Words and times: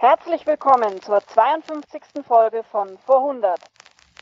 Herzlich 0.00 0.46
willkommen 0.46 1.02
zur 1.02 1.26
52. 1.26 2.24
Folge 2.24 2.62
von 2.62 2.96
Vor 2.98 3.16
100. 3.16 3.58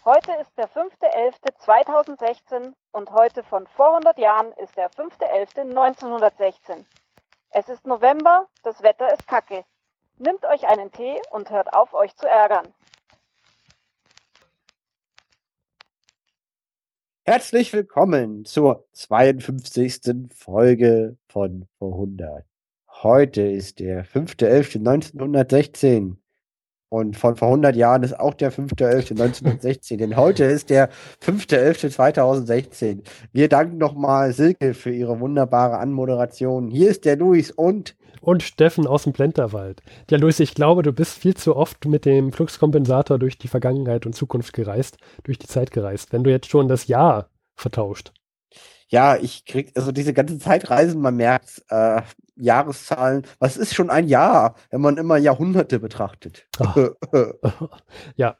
Heute 0.06 0.32
ist 0.40 0.50
der 0.56 0.70
5.11.2016 0.70 2.72
und 2.92 3.10
heute 3.10 3.42
von 3.42 3.66
vor 3.66 3.88
100 3.88 4.16
Jahren 4.16 4.52
ist 4.52 4.74
der 4.78 4.90
5.11.1916. 4.92 6.86
Es 7.50 7.68
ist 7.68 7.86
November, 7.86 8.48
das 8.62 8.82
Wetter 8.82 9.12
ist 9.12 9.28
kacke. 9.28 9.66
Nimmt 10.16 10.46
euch 10.46 10.66
einen 10.66 10.92
Tee 10.92 11.20
und 11.30 11.50
hört 11.50 11.74
auf, 11.74 11.92
euch 11.92 12.16
zu 12.16 12.26
ärgern. 12.26 12.72
Herzlich 17.26 17.74
willkommen 17.74 18.46
zur 18.46 18.86
52. 18.94 20.30
Folge 20.34 21.18
von 21.28 21.68
Vor 21.78 21.92
100. 21.92 22.46
Heute 23.02 23.42
ist 23.42 23.80
der 23.80 24.06
5.11.1916 24.06 26.16
und 26.88 27.14
von 27.14 27.36
vor 27.36 27.48
100 27.48 27.76
Jahren 27.76 28.02
ist 28.02 28.18
auch 28.18 28.32
der 28.32 28.50
5.11.1916, 28.50 29.98
denn 29.98 30.16
heute 30.16 30.44
ist 30.44 30.70
der 30.70 30.88
5.11.2016. 31.22 33.02
Wir 33.32 33.50
danken 33.50 33.76
nochmal 33.76 34.32
Silke 34.32 34.72
für 34.72 34.92
ihre 34.92 35.20
wunderbare 35.20 35.76
Anmoderation. 35.76 36.70
Hier 36.70 36.88
ist 36.88 37.04
der 37.04 37.16
Luis 37.16 37.50
und 37.50 37.96
und 38.22 38.42
Steffen 38.42 38.86
aus 38.86 39.02
dem 39.02 39.12
Plenterwald. 39.12 39.82
Ja, 40.10 40.16
Luis, 40.16 40.40
ich 40.40 40.54
glaube, 40.54 40.82
du 40.82 40.92
bist 40.92 41.18
viel 41.18 41.36
zu 41.36 41.54
oft 41.54 41.84
mit 41.84 42.06
dem 42.06 42.32
Fluxkompensator 42.32 43.18
durch 43.18 43.36
die 43.36 43.48
Vergangenheit 43.48 44.06
und 44.06 44.14
Zukunft 44.14 44.54
gereist, 44.54 44.96
durch 45.22 45.38
die 45.38 45.46
Zeit 45.46 45.70
gereist, 45.70 46.14
wenn 46.14 46.24
du 46.24 46.30
jetzt 46.30 46.48
schon 46.48 46.66
das 46.66 46.86
Jahr 46.86 47.28
vertauscht. 47.56 48.14
Ja, 48.88 49.16
ich 49.16 49.44
krieg, 49.44 49.72
also 49.74 49.90
diese 49.90 50.12
ganze 50.12 50.38
Zeitreisen, 50.38 51.00
man 51.00 51.16
merkt, 51.16 51.64
äh, 51.70 52.02
Jahreszahlen, 52.36 53.26
was 53.38 53.56
ist 53.56 53.74
schon 53.74 53.90
ein 53.90 54.06
Jahr, 54.06 54.54
wenn 54.70 54.80
man 54.80 54.96
immer 54.96 55.16
Jahrhunderte 55.16 55.80
betrachtet? 55.80 56.46
ja, 58.16 58.36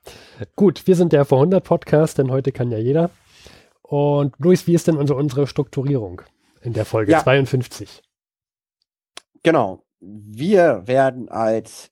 gut, 0.55 0.87
wir 0.87 0.95
sind 0.95 1.13
der 1.13 1.25
Vor 1.25 1.39
100 1.39 1.65
Podcast, 1.65 2.19
denn 2.19 2.31
heute 2.31 2.53
kann 2.53 2.71
ja 2.71 2.79
jeder. 2.79 3.11
Und 3.83 4.35
Luis, 4.39 4.67
wie 4.67 4.75
ist 4.75 4.87
denn 4.87 4.97
unsere, 4.97 5.19
unsere 5.19 5.47
Strukturierung 5.47 6.23
in 6.61 6.73
der 6.75 6.85
Folge 6.85 7.13
ja. 7.13 7.23
52? 7.23 8.03
Genau. 9.43 9.85
Wir 10.01 10.83
werden 10.87 11.29
als 11.29 11.91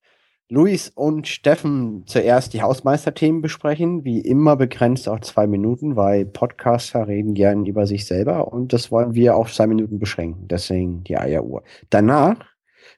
Luis 0.50 0.92
und 0.95 1.27
Steffen 1.27 2.03
zuerst 2.06 2.53
die 2.53 2.61
Hausmeisterthemen 2.61 3.41
besprechen, 3.41 4.05
wie 4.05 4.20
immer 4.20 4.56
begrenzt 4.56 5.09
auf 5.09 5.23
zwei 5.23 5.47
Minuten, 5.47 5.97
weil 5.97 6.27
Podcaster 6.27 7.09
reden 7.09 7.33
gern 7.33 7.64
über 7.64 7.87
sich 7.87 8.05
selber 8.05 8.53
und 8.53 8.75
das 8.75 8.91
wollen 8.91 9.15
wir 9.15 9.37
auf 9.37 9.55
zwei 9.55 9.67
Minuten 9.67 9.98
beschränken, 9.98 10.47
deswegen 10.47 11.03
die 11.05 11.17
Eieruhr. 11.17 11.62
Danach 11.89 12.45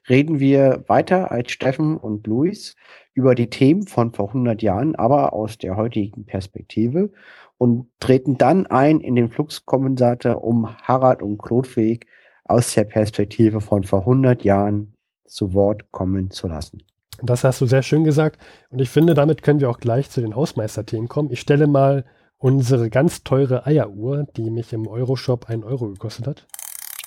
reden 0.09 0.41
wir 0.41 0.83
weiter 0.87 1.31
als 1.31 1.51
Steffen 1.51 1.95
und 1.95 2.27
Luis 2.27 2.75
über 3.13 3.33
die 3.33 3.49
Themen 3.49 3.87
von 3.87 4.11
vor 4.11 4.27
100 4.27 4.61
Jahren, 4.61 4.95
aber 4.95 5.31
aus 5.31 5.57
der 5.57 5.77
heutigen 5.77 6.25
Perspektive 6.25 7.11
und 7.57 7.87
treten 8.01 8.37
dann 8.37 8.67
ein 8.67 8.99
in 8.99 9.15
den 9.15 9.29
Fluxkompensator, 9.29 10.43
um 10.43 10.77
Harald 10.81 11.21
und 11.21 11.37
Klotweg 11.37 12.07
aus 12.43 12.73
der 12.73 12.83
Perspektive 12.83 13.61
von 13.61 13.85
vor 13.85 14.01
100 14.01 14.43
Jahren 14.43 14.93
zu 15.25 15.53
Wort 15.53 15.93
kommen 15.93 16.29
zu 16.29 16.49
lassen. 16.49 16.83
Das 17.21 17.43
hast 17.43 17.61
du 17.61 17.65
sehr 17.65 17.83
schön 17.83 18.03
gesagt. 18.03 18.39
Und 18.69 18.79
ich 18.79 18.89
finde, 18.89 19.13
damit 19.13 19.41
können 19.41 19.59
wir 19.59 19.69
auch 19.69 19.79
gleich 19.79 20.09
zu 20.09 20.21
den 20.21 20.35
Hausmeisterthemen 20.35 21.07
kommen. 21.07 21.31
Ich 21.31 21.39
stelle 21.39 21.67
mal 21.67 22.05
unsere 22.37 22.89
ganz 22.89 23.23
teure 23.23 23.65
Eieruhr, 23.65 24.27
die 24.35 24.49
mich 24.49 24.73
im 24.73 24.87
Euroshop 24.87 25.49
einen 25.49 25.63
Euro 25.63 25.89
gekostet 25.89 26.27
hat. 26.27 26.47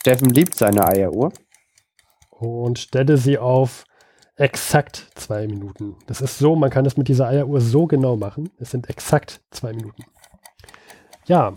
Steffen 0.00 0.30
liebt 0.30 0.54
seine 0.54 0.86
Eieruhr. 0.88 1.32
Und 2.30 2.78
stelle 2.78 3.18
sie 3.18 3.38
auf 3.38 3.84
exakt 4.36 5.10
zwei 5.14 5.46
Minuten. 5.46 5.96
Das 6.06 6.22
ist 6.22 6.38
so, 6.38 6.56
man 6.56 6.70
kann 6.70 6.86
es 6.86 6.96
mit 6.96 7.08
dieser 7.08 7.28
Eieruhr 7.28 7.60
so 7.60 7.86
genau 7.86 8.16
machen. 8.16 8.48
Es 8.58 8.70
sind 8.70 8.88
exakt 8.88 9.42
zwei 9.50 9.72
Minuten. 9.74 10.04
Ja, 11.26 11.54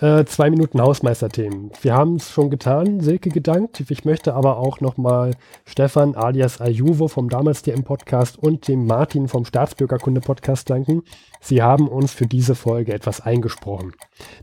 äh, 0.00 0.24
zwei 0.24 0.50
Minuten 0.50 0.80
Hausmeisterthemen. 0.80 1.70
Wir 1.80 1.94
haben 1.94 2.16
es 2.16 2.30
schon 2.30 2.50
getan, 2.50 3.00
Silke 3.00 3.30
gedankt. 3.30 3.82
Ich 3.88 4.04
möchte 4.04 4.34
aber 4.34 4.58
auch 4.58 4.80
nochmal 4.80 5.32
Stefan 5.64 6.14
alias 6.16 6.60
Ayuvo 6.60 7.08
vom 7.08 7.28
damals 7.28 7.62
DM 7.62 7.84
Podcast 7.84 8.38
und 8.38 8.66
dem 8.66 8.86
Martin 8.86 9.28
vom 9.28 9.44
Staatsbürgerkunde 9.44 10.20
Podcast 10.20 10.68
danken. 10.68 11.02
Sie 11.40 11.62
haben 11.62 11.88
uns 11.88 12.12
für 12.12 12.26
diese 12.26 12.54
Folge 12.54 12.92
etwas 12.92 13.20
eingesprochen. 13.20 13.92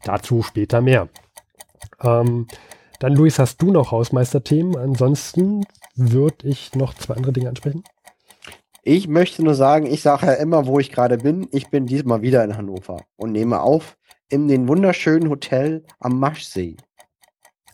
Dazu 0.03 0.41
später 0.41 0.81
mehr. 0.81 1.09
Ähm, 2.01 2.47
dann, 2.99 3.15
Luis, 3.15 3.39
hast 3.39 3.61
du 3.61 3.71
noch 3.71 3.91
Hausmeisterthemen? 3.91 4.77
Ansonsten 4.77 5.65
würde 5.95 6.47
ich 6.47 6.75
noch 6.75 6.93
zwei 6.93 7.15
andere 7.15 7.33
Dinge 7.33 7.49
ansprechen. 7.49 7.83
Ich 8.83 9.07
möchte 9.07 9.43
nur 9.43 9.53
sagen, 9.53 9.85
ich 9.85 10.01
sage 10.01 10.27
ja 10.27 10.33
immer, 10.33 10.65
wo 10.65 10.79
ich 10.79 10.91
gerade 10.91 11.17
bin. 11.17 11.47
Ich 11.51 11.69
bin 11.69 11.85
diesmal 11.85 12.21
wieder 12.21 12.43
in 12.43 12.57
Hannover 12.57 13.03
und 13.15 13.31
nehme 13.31 13.61
auf 13.61 13.97
in 14.31 14.47
den 14.47 14.67
wunderschönen 14.67 15.29
Hotel 15.29 15.83
am 15.99 16.19
Maschsee. 16.19 16.77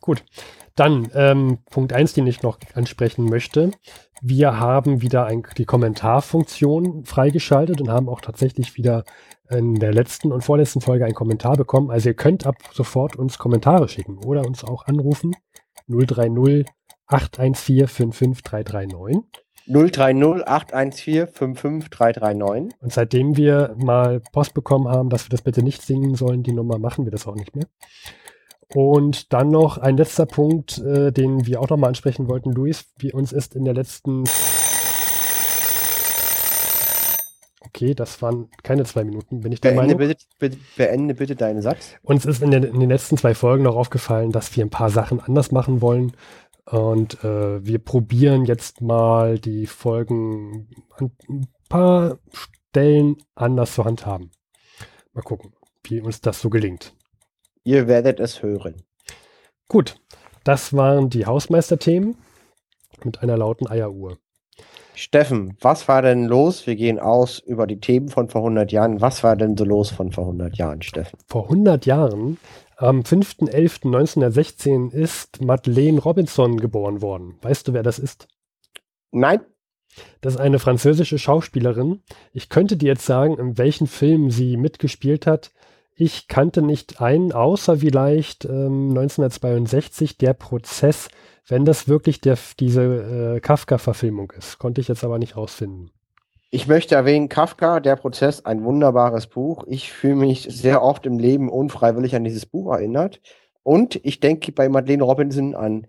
Gut, 0.02 0.24
dann 0.76 1.10
ähm, 1.14 1.60
Punkt 1.70 1.94
1, 1.94 2.14
den 2.14 2.28
ich 2.28 2.42
noch 2.42 2.60
ansprechen 2.74 3.26
möchte. 3.26 3.72
Wir 4.22 4.60
haben 4.60 5.02
wieder 5.02 5.26
ein, 5.26 5.44
die 5.58 5.66
Kommentarfunktion 5.66 7.06
freigeschaltet 7.06 7.82
und 7.82 7.90
haben 7.90 8.10
auch 8.10 8.22
tatsächlich 8.22 8.76
wieder 8.76 9.04
in 9.50 9.76
der 9.76 9.94
letzten 9.94 10.32
und 10.32 10.44
vorletzten 10.44 10.82
Folge 10.82 11.06
einen 11.06 11.14
Kommentar 11.14 11.56
bekommen. 11.56 11.92
Also 11.92 12.10
ihr 12.10 12.16
könnt 12.16 12.46
ab 12.46 12.58
sofort 12.74 13.16
uns 13.16 13.38
Kommentare 13.38 13.88
schicken 13.88 14.18
oder 14.18 14.46
uns 14.46 14.64
auch 14.64 14.86
anrufen. 14.88 15.36
030 15.88 16.66
814 17.08 17.88
55339. 17.88 19.47
030 19.68 20.48
814 20.48 21.28
55339. 21.28 22.80
Und 22.82 22.94
seitdem 22.94 23.36
wir 23.38 23.76
mal 23.78 24.22
Post 24.32 24.54
bekommen 24.54 24.88
haben, 24.88 25.10
dass 25.10 25.26
wir 25.26 25.30
das 25.30 25.42
bitte 25.42 25.62
nicht 25.62 25.82
singen 25.82 26.16
sollen, 26.16 26.44
die 26.44 26.54
Nummer 26.54 26.80
machen 26.80 27.06
wir 27.06 27.12
das 27.12 27.28
auch 27.28 27.36
nicht 27.36 27.56
mehr. 27.56 27.66
Und 28.74 29.32
dann 29.34 29.50
noch 29.50 29.78
ein 29.78 29.98
letzter 29.98 30.26
Punkt, 30.26 30.78
äh, 30.80 31.12
den 31.12 31.46
wir 31.46 31.62
auch 31.62 31.70
nochmal 31.70 31.90
ansprechen 31.90 32.28
wollten, 32.28 32.52
Luis, 32.52 32.86
wie 32.98 33.14
uns 33.14 33.32
ist 33.32 33.56
in 33.56 33.64
der 33.64 33.74
letzten 33.74 34.26
Okay, 37.78 37.94
das 37.94 38.24
waren 38.24 38.50
keine 38.64 38.86
zwei 38.86 39.04
Minuten, 39.04 39.42
bin 39.42 39.52
ich 39.52 39.62
der 39.62 39.70
beende 39.70 39.96
Meinung. 39.96 39.98
Bitte, 40.00 40.26
bitte, 40.40 40.58
beende 40.78 41.14
bitte 41.14 41.36
deinen 41.36 41.62
Satz. 41.62 41.96
Uns 42.02 42.26
ist 42.26 42.42
in, 42.42 42.50
der, 42.50 42.64
in, 42.64 42.80
den 42.80 42.90
letzten 42.90 43.18
zwei 43.18 43.36
Folgen 43.36 43.66
noch 43.66 43.76
aufgefallen, 43.76 44.32
dass 44.32 44.56
wir 44.56 44.66
ein 44.66 44.72
paar 44.72 44.90
Sachen 44.90 45.20
anders 45.20 45.52
machen 45.52 45.80
wollen. 45.80 46.14
Und 46.70 47.24
äh, 47.24 47.66
wir 47.66 47.80
probieren 47.80 48.44
jetzt 48.44 48.82
mal 48.82 49.40
die 49.40 49.68
Folgen 49.68 50.68
an 50.98 51.12
ein 51.30 51.48
paar 51.70 52.20
Stellen 52.34 53.18
anders 53.36 53.74
zu 53.74 53.86
handhaben. 53.86 54.32
Mal 55.14 55.22
gucken, 55.22 55.54
wie 55.84 56.02
uns 56.02 56.20
das 56.20 56.42
so 56.42 56.50
gelingt. 56.50 56.94
Ihr 57.64 57.88
werdet 57.88 58.20
es 58.20 58.44
hören. 58.44 58.76
Gut, 59.70 59.96
das 60.44 60.74
waren 60.74 61.10
die 61.10 61.26
Hausmeisterthemen 61.26 62.18
mit 63.04 63.22
einer 63.22 63.38
lauten 63.38 63.68
Eieruhr. 63.68 64.18
Steffen, 64.94 65.56
was 65.62 65.88
war 65.88 66.02
denn 66.02 66.26
los? 66.26 66.68
Wir 66.68 66.76
gehen 66.76 67.00
aus 67.00 67.40
über 67.40 67.68
die 67.68 67.80
Themen 67.80 68.10
von 68.10 68.30
vor 68.30 68.42
100 68.42 68.72
Jahren. 68.72 69.00
Was 69.00 69.24
war 69.24 69.36
denn 69.36 69.56
so 69.56 69.64
los 69.64 69.92
von 69.92 70.12
vor 70.12 70.24
100 70.26 70.58
Jahren, 70.58 70.82
Steffen? 70.82 71.20
Vor 71.28 71.44
100 71.44 71.86
Jahren 71.86 72.40
am 72.78 73.02
5.11.1916 73.02 74.92
ist 74.92 75.42
Madeleine 75.42 76.00
Robinson 76.00 76.58
geboren 76.58 77.02
worden. 77.02 77.40
Weißt 77.42 77.68
du, 77.68 77.74
wer 77.74 77.84
das 77.84 78.00
ist? 78.00 78.28
Nein. 79.12 79.42
Das 80.22 80.36
ist 80.36 80.40
eine 80.40 80.60
französische 80.60 81.18
Schauspielerin. 81.18 82.04
Ich 82.34 82.50
könnte 82.50 82.78
dir 82.78 82.90
jetzt 82.90 83.08
sagen, 83.08 83.40
in 83.40 83.58
welchen 83.58 83.88
Filmen 83.88 84.30
sie 84.30 84.56
mitgespielt 84.58 85.26
hat. 85.26 85.52
Ich 85.96 86.28
kannte 86.28 86.62
nicht 86.62 87.02
einen, 87.02 87.32
außer 87.32 87.78
vielleicht 87.78 88.46
ähm, 88.46 88.90
1962 88.90 90.20
der 90.20 90.34
Prozess, 90.34 91.10
wenn 91.48 91.66
das 91.66 91.88
wirklich 91.88 92.22
der, 92.22 92.38
diese 92.60 92.84
äh, 93.38 93.40
Kafka-Verfilmung 93.40 94.32
ist. 94.38 94.60
Konnte 94.60 94.82
ich 94.82 94.88
jetzt 94.88 95.04
aber 95.04 95.18
nicht 95.18 95.36
rausfinden. 95.36 95.90
Ich 96.50 96.68
möchte 96.68 96.96
erwähnen, 96.96 97.28
Kafka, 97.28 97.82
der 97.82 97.98
Prozess, 97.98 98.46
ein 98.46 98.64
wunderbares 98.64 99.28
Buch. 99.28 99.66
Ich 99.68 99.92
fühle 99.92 100.16
mich 100.16 100.48
sehr 100.50 100.82
oft 100.82 101.06
im 101.06 101.20
Leben 101.20 101.50
unfreiwillig 101.50 102.16
an 102.16 102.24
dieses 102.24 102.46
Buch 102.46 102.74
erinnert. 102.74 103.20
Und 103.64 104.00
ich 104.06 104.22
denke 104.22 104.54
bei 104.54 104.70
Madeleine 104.70 105.04
Robinson 105.04 105.56
an 105.56 105.88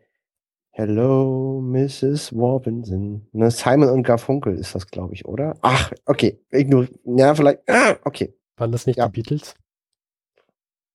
Hello, 0.73 1.61
Mrs. 1.61 2.33
Robinson. 2.33 3.29
Ne, 3.33 3.51
Simon 3.51 3.89
und 3.89 4.03
Garfunkel 4.03 4.57
ist 4.57 4.75
das, 4.75 4.87
glaube 4.89 5.15
ich, 5.15 5.27
oder? 5.27 5.55
Ach, 5.63 5.93
okay. 6.07 6.41
Ignor 6.51 6.87
ja, 7.05 7.35
vielleicht. 7.35 7.69
Ah, 7.69 7.97
okay. 8.05 8.35
Waren 8.57 8.73
das 8.73 8.87
nicht 8.87 8.99
ja. 8.99 9.07
die 9.09 9.13
Beatles? 9.13 9.55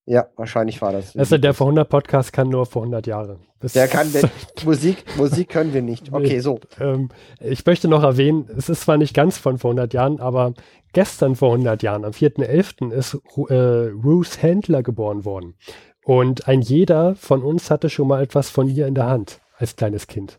Ja, 0.05 0.27
wahrscheinlich 0.35 0.81
war 0.81 0.91
das. 0.91 1.15
Also 1.15 1.37
der 1.37 1.53
vor 1.53 1.67
100 1.67 1.87
Podcast 1.87 2.33
kann 2.33 2.49
nur 2.49 2.65
vor 2.65 2.81
100 2.81 3.07
Jahre. 3.07 3.39
Das 3.61 3.73
der 3.73 3.87
kann, 3.87 4.11
Musik, 4.65 5.05
Musik 5.17 5.49
können 5.49 5.73
wir 5.73 5.81
nicht. 5.81 6.11
Okay, 6.11 6.39
so. 6.39 6.59
Ähm, 6.79 7.09
ich 7.39 7.65
möchte 7.65 7.87
noch 7.87 8.03
erwähnen, 8.03 8.49
es 8.57 8.67
ist 8.67 8.81
zwar 8.81 8.97
nicht 8.97 9.13
ganz 9.13 9.37
von 9.37 9.57
vor 9.57 9.71
100 9.71 9.93
Jahren, 9.93 10.19
aber 10.19 10.53
gestern 10.91 11.35
vor 11.35 11.53
100 11.53 11.81
Jahren, 11.83 12.03
am 12.03 12.11
4.11. 12.11 12.91
ist 12.91 13.13
äh, 13.49 13.91
Ruth 14.03 14.43
Handler 14.43 14.83
geboren 14.83 15.23
worden. 15.23 15.55
Und 16.03 16.49
ein 16.49 16.61
jeder 16.61 17.15
von 17.15 17.41
uns 17.41 17.71
hatte 17.71 17.89
schon 17.89 18.09
mal 18.09 18.21
etwas 18.21 18.49
von 18.49 18.67
ihr 18.67 18.87
in 18.87 18.95
der 18.95 19.07
Hand 19.07 19.39
als 19.57 19.77
kleines 19.77 20.07
Kind. 20.07 20.37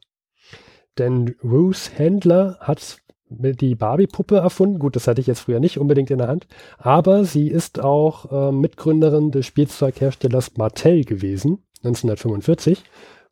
Denn 0.98 1.34
Ruth 1.42 1.90
Handler 1.98 2.58
hat 2.60 2.98
die 3.28 3.74
Barbie-Puppe 3.74 4.36
erfunden. 4.36 4.78
Gut, 4.78 4.96
das 4.96 5.08
hatte 5.08 5.20
ich 5.20 5.26
jetzt 5.26 5.40
früher 5.40 5.60
nicht 5.60 5.78
unbedingt 5.78 6.10
in 6.10 6.18
der 6.18 6.28
Hand. 6.28 6.46
Aber 6.78 7.24
sie 7.24 7.48
ist 7.48 7.80
auch 7.80 8.30
äh, 8.30 8.52
Mitgründerin 8.52 9.30
des 9.30 9.46
Spielzeugherstellers 9.46 10.56
Mattel 10.56 11.04
gewesen, 11.04 11.64
1945. 11.82 12.82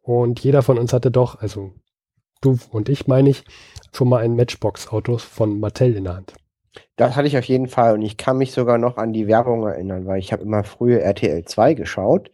Und 0.00 0.40
jeder 0.40 0.62
von 0.62 0.78
uns 0.78 0.92
hatte 0.92 1.10
doch, 1.10 1.40
also 1.40 1.72
du 2.40 2.58
und 2.70 2.88
ich 2.88 3.06
meine 3.06 3.30
ich, 3.30 3.44
schon 3.92 4.08
mal 4.08 4.18
ein 4.18 4.36
Matchbox-Auto 4.36 5.18
von 5.18 5.60
Mattel 5.60 5.94
in 5.94 6.04
der 6.04 6.16
Hand. 6.16 6.34
Das 6.96 7.16
hatte 7.16 7.28
ich 7.28 7.36
auf 7.36 7.44
jeden 7.44 7.68
Fall 7.68 7.94
und 7.94 8.02
ich 8.02 8.16
kann 8.16 8.38
mich 8.38 8.52
sogar 8.52 8.78
noch 8.78 8.96
an 8.96 9.12
die 9.12 9.26
Werbung 9.26 9.66
erinnern, 9.66 10.06
weil 10.06 10.18
ich 10.18 10.32
habe 10.32 10.42
immer 10.42 10.64
früher 10.64 11.00
RTL 11.00 11.44
2 11.44 11.74
geschaut 11.74 12.30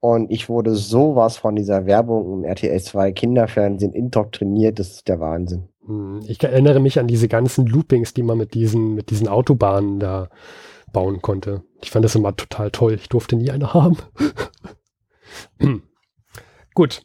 und 0.00 0.30
ich 0.30 0.48
wurde 0.48 0.74
sowas 0.74 1.38
von 1.38 1.56
dieser 1.56 1.86
Werbung 1.86 2.32
im 2.32 2.44
RTL 2.44 2.80
2 2.80 3.12
Kinderfernsehen 3.12 3.92
indoktriniert, 3.92 4.78
das 4.78 4.90
ist 4.90 5.08
der 5.08 5.20
Wahnsinn. 5.20 5.68
Hm, 5.88 6.20
ich 6.28 6.42
erinnere 6.44 6.80
mich 6.80 7.00
an 7.00 7.08
diese 7.08 7.28
ganzen 7.28 7.66
Loopings, 7.66 8.14
die 8.14 8.22
man 8.22 8.38
mit 8.38 8.54
diesen, 8.54 8.94
mit 8.94 9.10
diesen 9.10 9.26
Autobahnen 9.26 9.98
da 9.98 10.28
bauen 10.92 11.20
konnte. 11.22 11.64
Ich 11.82 11.90
fand 11.90 12.04
das 12.04 12.14
immer 12.14 12.36
total 12.36 12.70
toll. 12.70 12.94
Ich 12.94 13.08
durfte 13.08 13.36
nie 13.36 13.50
eine 13.50 13.74
haben. 13.74 13.96
Gut. 16.74 17.02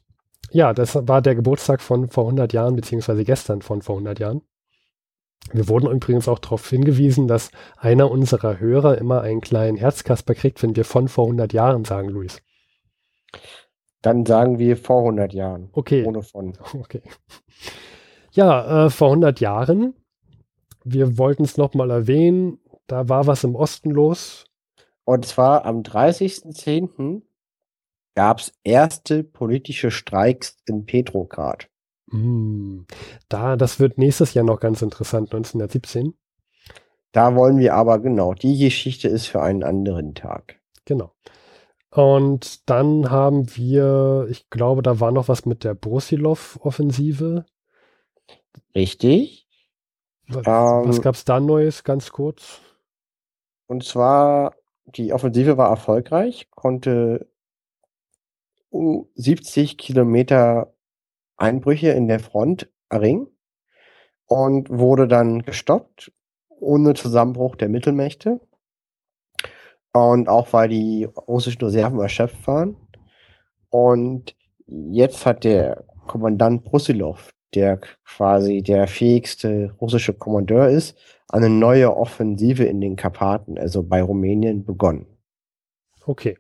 Ja, 0.52 0.74
das 0.74 0.96
war 0.96 1.22
der 1.22 1.34
Geburtstag 1.34 1.82
von 1.82 2.10
vor 2.10 2.26
100 2.26 2.54
Jahren, 2.54 2.76
beziehungsweise 2.76 3.24
gestern 3.24 3.62
von 3.64 3.82
vor 3.82 3.96
100 3.96 4.20
Jahren. 4.20 4.42
Wir 5.52 5.68
wurden 5.68 5.90
übrigens 5.90 6.28
auch 6.28 6.40
darauf 6.40 6.70
hingewiesen, 6.70 7.28
dass 7.28 7.52
einer 7.78 8.12
unserer 8.12 8.60
Hörer 8.60 8.98
immer 8.98 9.22
einen 9.22 9.42
kleinen 9.42 9.78
Herzkasper 9.78 10.36
kriegt, 10.36 10.62
wenn 10.62 10.76
wir 10.76 10.86
von 10.86 11.08
vor 11.08 11.26
100 11.26 11.54
Jahren 11.54 11.86
sagen, 11.86 12.10
Luis. 12.10 12.42
Dann 14.02 14.26
sagen 14.26 14.60
wir 14.60 14.78
vor 14.78 15.00
100 15.00 15.34
Jahren. 15.34 15.70
Okay. 15.74 16.06
Ohne 16.06 16.22
von. 16.22 16.54
Okay. 16.74 17.02
Ja, 18.36 18.86
äh, 18.86 18.90
vor 18.90 19.10
100 19.10 19.40
Jahren, 19.42 19.94
wir 20.84 21.20
wollten 21.20 21.44
es 21.44 21.56
nochmal 21.56 21.92
erwähnen, 21.92 22.58
da 22.88 23.08
war 23.08 23.28
was 23.28 23.44
im 23.44 23.56
Osten 23.56 23.92
los. 23.92 24.46
Und 25.06 25.26
zwar 25.26 25.66
am 25.66 25.82
30.10. 25.82 27.22
gab 28.16 28.40
es 28.40 28.54
erste 28.64 29.24
politische 29.24 29.92
Streiks 29.92 30.58
in 30.66 30.86
Petrograd. 30.86 31.70
Mm, 32.08 32.82
da, 33.30 33.56
das 33.56 33.80
wird 33.80 34.00
nächstes 34.00 34.34
Jahr 34.34 34.46
noch 34.46 34.60
ganz 34.60 34.82
interessant, 34.82 35.32
1917. 35.32 36.16
Da 37.12 37.36
wollen 37.36 37.60
wir 37.60 37.76
aber 37.76 38.00
genau, 38.00 38.34
die 38.34 38.58
Geschichte 38.58 39.10
ist 39.10 39.28
für 39.28 39.44
einen 39.44 39.64
anderen 39.64 40.16
Tag. 40.16 40.60
Genau. 40.86 41.14
Und 41.92 42.68
dann 42.68 43.12
haben 43.12 43.56
wir, 43.56 44.26
ich 44.32 44.50
glaube, 44.50 44.82
da 44.82 45.00
war 45.00 45.12
noch 45.12 45.28
was 45.28 45.46
mit 45.46 45.64
der 45.64 45.76
Brusilov-Offensive. 45.76 47.46
Richtig. 48.76 49.48
Was, 50.28 50.48
ähm, 50.48 50.90
was 50.90 51.02
gab 51.02 51.16
es 51.16 51.26
da 51.26 51.40
Neues, 51.40 51.84
ganz 51.84 52.12
kurz? 52.12 52.62
Und 53.68 53.84
zwar, 53.84 54.56
die 54.86 55.14
Offensive 55.14 55.58
war 55.58 55.70
erfolgreich, 55.70 56.50
konnte 56.52 57.28
70 59.16 59.78
Kilometer 59.78 60.74
Einbrüche 61.38 61.90
in 61.90 62.08
der 62.08 62.20
Front 62.20 62.70
erringen 62.90 63.28
und 64.26 64.70
wurde 64.70 65.08
dann 65.08 65.44
gestoppt, 65.44 66.12
ohne 66.50 66.94
Zusammenbruch 66.94 67.56
der 67.56 67.70
Mittelmächte. 67.70 68.40
Und 69.92 70.28
auch 70.28 70.54
weil 70.54 70.70
die 70.70 71.06
russischen 71.06 71.64
Reserven 71.64 72.00
erschöpft 72.00 72.48
waren. 72.48 72.76
Und 73.70 74.36
jetzt 74.66 75.26
hat 75.26 75.44
der 75.44 75.84
Kommandant 76.08 76.64
Brusilov, 76.64 77.33
der 77.56 77.80
quasi 78.06 78.62
der 78.62 78.88
fähigste 78.88 79.76
russische 79.80 80.14
Kommandeur 80.14 80.70
ist, 80.70 80.98
eine 81.30 81.50
neue 81.50 81.96
Offensive 81.96 82.64
in 82.64 82.82
den 82.82 82.96
Karpaten, 82.96 83.58
also 83.58 83.84
bei 83.84 84.02
Rumänien, 84.02 84.66
begonnen. 84.66 85.08
Okay. 86.06 86.38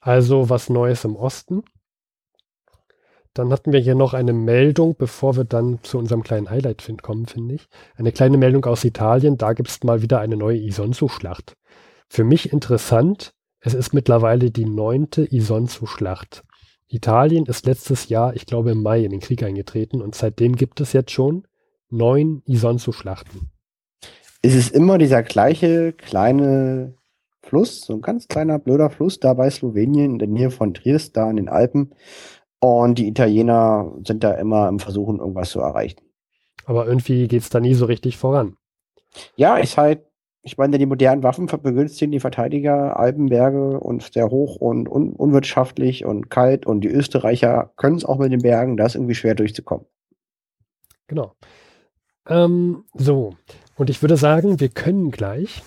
Also 0.00 0.48
was 0.48 0.70
Neues 0.70 1.04
im 1.04 1.16
Osten. 1.16 1.64
Dann 3.34 3.52
hatten 3.52 3.72
wir 3.72 3.80
hier 3.80 3.94
noch 3.94 4.14
eine 4.14 4.32
Meldung, 4.32 4.96
bevor 4.96 5.36
wir 5.36 5.44
dann 5.44 5.78
zu 5.82 5.98
unserem 5.98 6.22
kleinen 6.22 6.50
Highlight 6.50 6.84
kommen, 7.02 7.26
finde 7.26 7.54
ich. 7.54 7.68
Eine 7.96 8.12
kleine 8.12 8.36
Meldung 8.36 8.64
aus 8.64 8.84
Italien. 8.84 9.36
Da 9.36 9.52
gibt 9.52 9.68
es 9.68 9.82
mal 9.84 10.02
wieder 10.02 10.20
eine 10.20 10.36
neue 10.36 10.58
Isonzo-Schlacht. 10.58 11.56
Für 12.08 12.24
mich 12.24 12.52
interessant, 12.52 13.34
es 13.60 13.74
ist 13.74 13.92
mittlerweile 13.92 14.50
die 14.50 14.64
neunte 14.64 15.24
Isonzo-Schlacht. 15.24 16.42
Italien 16.88 17.46
ist 17.46 17.66
letztes 17.66 18.08
Jahr, 18.08 18.34
ich 18.34 18.46
glaube 18.46 18.70
im 18.70 18.82
Mai, 18.82 19.04
in 19.04 19.10
den 19.10 19.20
Krieg 19.20 19.42
eingetreten 19.42 20.00
und 20.00 20.14
seitdem 20.14 20.56
gibt 20.56 20.80
es 20.80 20.92
jetzt 20.92 21.10
schon 21.10 21.46
neun 21.90 22.42
Isonzo-Schlachten. 22.46 23.50
Es 24.40 24.54
ist 24.54 24.70
immer 24.70 24.98
dieser 24.98 25.22
gleiche 25.22 25.92
kleine 25.92 26.94
Fluss, 27.42 27.80
so 27.80 27.94
ein 27.94 28.02
ganz 28.02 28.28
kleiner 28.28 28.58
blöder 28.58 28.90
Fluss 28.90 29.20
da 29.20 29.34
bei 29.34 29.50
Slowenien 29.50 30.12
in 30.12 30.18
der 30.18 30.28
Nähe 30.28 30.50
von 30.50 30.74
Triest, 30.74 31.16
da 31.16 31.28
in 31.30 31.36
den 31.36 31.48
Alpen. 31.48 31.94
Und 32.60 32.98
die 32.98 33.08
Italiener 33.08 33.92
sind 34.04 34.24
da 34.24 34.32
immer 34.32 34.68
im 34.68 34.78
Versuchen, 34.78 35.18
irgendwas 35.18 35.50
zu 35.50 35.60
erreichen. 35.60 36.00
Aber 36.64 36.86
irgendwie 36.86 37.28
geht 37.28 37.42
es 37.42 37.50
da 37.50 37.60
nie 37.60 37.74
so 37.74 37.86
richtig 37.86 38.16
voran. 38.16 38.56
Ja, 39.36 39.56
ist 39.56 39.78
halt 39.78 40.07
ich 40.48 40.56
meine, 40.56 40.78
die 40.78 40.86
modernen 40.86 41.22
Waffen 41.22 41.44
begünstigen 41.46 42.10
die 42.10 42.20
Verteidiger 42.20 42.98
Alpenberge 42.98 43.78
und 43.78 44.02
sehr 44.02 44.30
hoch 44.30 44.56
und 44.56 44.88
un 44.88 45.12
unwirtschaftlich 45.12 46.06
und 46.06 46.30
kalt 46.30 46.64
und 46.64 46.80
die 46.80 46.88
Österreicher 46.88 47.72
können 47.76 47.96
es 47.96 48.06
auch 48.06 48.18
mit 48.18 48.32
den 48.32 48.40
Bergen, 48.40 48.78
da 48.78 48.86
ist 48.86 48.94
irgendwie 48.94 49.14
schwer 49.14 49.34
durchzukommen. 49.34 49.84
Genau. 51.06 51.34
Ähm, 52.26 52.84
so, 52.94 53.34
und 53.76 53.90
ich 53.90 54.02
würde 54.02 54.16
sagen, 54.16 54.58
wir 54.58 54.70
können 54.70 55.10
gleich. 55.10 55.62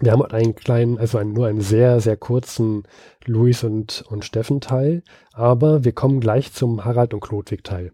Wir 0.00 0.12
haben 0.12 0.22
einen 0.22 0.54
kleinen, 0.54 0.96
also 0.96 1.18
einen, 1.18 1.32
nur 1.32 1.48
einen 1.48 1.60
sehr, 1.60 1.98
sehr 1.98 2.16
kurzen 2.16 2.84
Luis 3.24 3.64
und, 3.64 4.04
und 4.08 4.24
Steffen 4.24 4.60
Teil, 4.60 5.02
aber 5.32 5.84
wir 5.84 5.90
kommen 5.90 6.20
gleich 6.20 6.52
zum 6.52 6.84
Harald 6.84 7.14
und 7.14 7.20
Klodwig 7.20 7.64
Teil. 7.64 7.92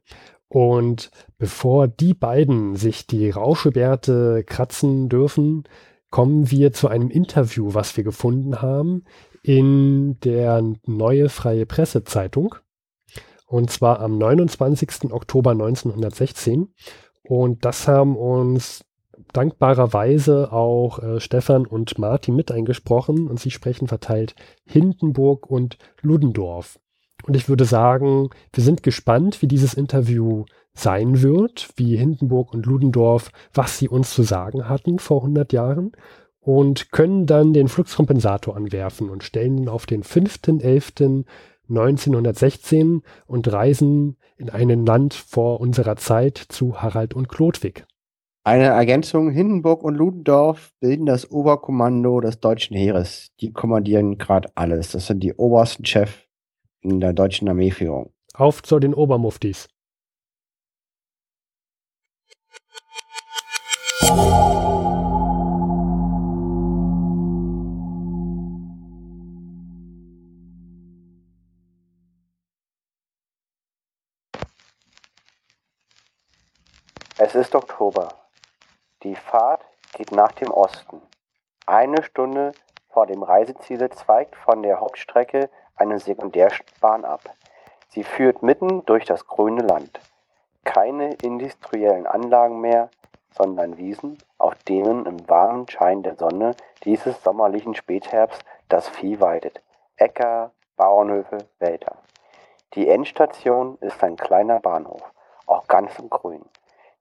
Und 0.48 1.10
bevor 1.38 1.88
die 1.88 2.12
beiden 2.12 2.76
sich 2.76 3.06
die 3.06 3.30
Rauschebärte 3.30 4.44
kratzen 4.46 5.08
dürfen, 5.08 5.64
kommen 6.14 6.48
wir 6.52 6.72
zu 6.72 6.86
einem 6.86 7.10
Interview, 7.10 7.74
was 7.74 7.96
wir 7.96 8.04
gefunden 8.04 8.62
haben 8.62 9.02
in 9.42 10.20
der 10.20 10.62
Neue 10.86 11.28
Freie 11.28 11.66
Pressezeitung. 11.66 12.54
Und 13.48 13.72
zwar 13.72 13.98
am 13.98 14.16
29. 14.16 15.10
Oktober 15.10 15.50
1916. 15.50 16.72
Und 17.24 17.64
das 17.64 17.88
haben 17.88 18.16
uns 18.16 18.84
dankbarerweise 19.32 20.52
auch 20.52 21.00
äh, 21.00 21.18
Stefan 21.18 21.66
und 21.66 21.98
Martin 21.98 22.36
mit 22.36 22.52
eingesprochen 22.52 23.26
und 23.26 23.40
sie 23.40 23.50
sprechen 23.50 23.88
verteilt 23.88 24.36
Hindenburg 24.64 25.50
und 25.50 25.78
Ludendorff. 26.00 26.78
Und 27.24 27.34
ich 27.34 27.48
würde 27.48 27.64
sagen, 27.64 28.30
wir 28.52 28.62
sind 28.62 28.84
gespannt, 28.84 29.42
wie 29.42 29.48
dieses 29.48 29.74
Interview 29.74 30.44
sein 30.74 31.22
wird, 31.22 31.70
wie 31.76 31.96
Hindenburg 31.96 32.52
und 32.52 32.66
Ludendorff, 32.66 33.30
was 33.52 33.78
sie 33.78 33.88
uns 33.88 34.12
zu 34.12 34.22
sagen 34.22 34.68
hatten 34.68 34.98
vor 34.98 35.22
100 35.22 35.52
Jahren 35.52 35.92
und 36.40 36.90
können 36.92 37.26
dann 37.26 37.52
den 37.52 37.68
Fluxkompensator 37.68 38.56
anwerfen 38.56 39.08
und 39.08 39.22
stellen 39.24 39.58
ihn 39.58 39.68
auf 39.68 39.86
den 39.86 40.02
5.11.1916 40.02 43.02
und 43.26 43.52
reisen 43.52 44.16
in 44.36 44.50
ein 44.50 44.84
Land 44.84 45.14
vor 45.14 45.60
unserer 45.60 45.94
Zeit 45.96 46.36
zu 46.36 46.82
Harald 46.82 47.14
und 47.14 47.28
Chlodwig. 47.28 47.86
Eine 48.46 48.64
Ergänzung, 48.64 49.30
Hindenburg 49.30 49.82
und 49.82 49.94
Ludendorff 49.94 50.74
bilden 50.78 51.06
das 51.06 51.30
Oberkommando 51.30 52.20
des 52.20 52.40
deutschen 52.40 52.76
Heeres. 52.76 53.30
Die 53.40 53.54
kommandieren 53.54 54.18
gerade 54.18 54.50
alles. 54.54 54.92
Das 54.92 55.06
sind 55.06 55.20
die 55.20 55.32
obersten 55.32 55.86
Chefs 55.86 56.26
in 56.82 57.00
der 57.00 57.14
deutschen 57.14 57.48
Armeeführung. 57.48 58.12
Auf 58.34 58.62
zu 58.62 58.78
den 58.78 58.92
Obermuftis. 58.92 59.68
Es 64.04 64.10
ist 77.34 77.54
Oktober. 77.54 78.08
Die 79.02 79.14
Fahrt 79.14 79.64
geht 79.94 80.12
nach 80.12 80.32
dem 80.32 80.50
Osten. 80.50 81.00
Eine 81.64 82.02
Stunde 82.02 82.52
vor 82.90 83.06
dem 83.06 83.22
Reiseziel 83.22 83.88
zweigt 83.88 84.36
von 84.36 84.62
der 84.62 84.80
Hauptstrecke 84.80 85.48
eine 85.76 85.98
Sekundärbahn 85.98 87.06
ab. 87.06 87.22
Sie 87.88 88.04
führt 88.04 88.42
mitten 88.42 88.84
durch 88.84 89.06
das 89.06 89.26
grüne 89.26 89.62
Land. 89.62 89.98
Keine 90.64 91.14
industriellen 91.14 92.06
Anlagen 92.06 92.60
mehr, 92.60 92.90
sondern 93.36 93.76
Wiesen, 93.76 94.18
auf 94.38 94.54
denen 94.64 95.06
im 95.06 95.28
warmen 95.28 95.68
Schein 95.68 96.02
der 96.02 96.16
Sonne 96.16 96.54
dieses 96.84 97.22
sommerlichen 97.22 97.74
Spätherbst 97.74 98.44
das 98.68 98.88
Vieh 98.88 99.20
weidet. 99.20 99.62
Äcker, 99.96 100.52
Bauernhöfe, 100.76 101.38
Wälder. 101.58 101.96
Die 102.74 102.88
Endstation 102.88 103.78
ist 103.80 104.02
ein 104.02 104.16
kleiner 104.16 104.60
Bahnhof, 104.60 105.02
auch 105.46 105.66
ganz 105.68 105.98
im 105.98 106.10
Grün. 106.10 106.44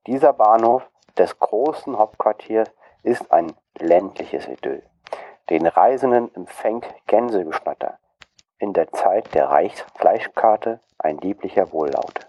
Dieser 0.06 0.32
Bahnhof 0.32 0.88
des 1.18 1.38
großen 1.38 1.98
Hauptquartiers 1.98 2.70
ist 3.02 3.32
ein 3.32 3.52
ländliches 3.78 4.46
Idyll. 4.46 4.82
Den 5.50 5.66
Reisenden 5.66 6.34
empfängt 6.34 6.86
Gänsegeschnatter. 7.06 7.98
In 8.58 8.72
der 8.72 8.90
Zeit 8.92 9.34
der 9.34 9.50
Reichsfleischkarte 9.50 10.80
ein 10.98 11.18
lieblicher 11.18 11.72
Wohllaut. 11.72 12.26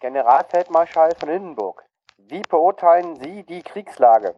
Generalfeldmarschall 0.00 1.14
von 1.14 1.28
Hindenburg, 1.28 1.84
wie 2.16 2.40
beurteilen 2.40 3.16
Sie 3.16 3.42
die 3.42 3.62
Kriegslage? 3.62 4.34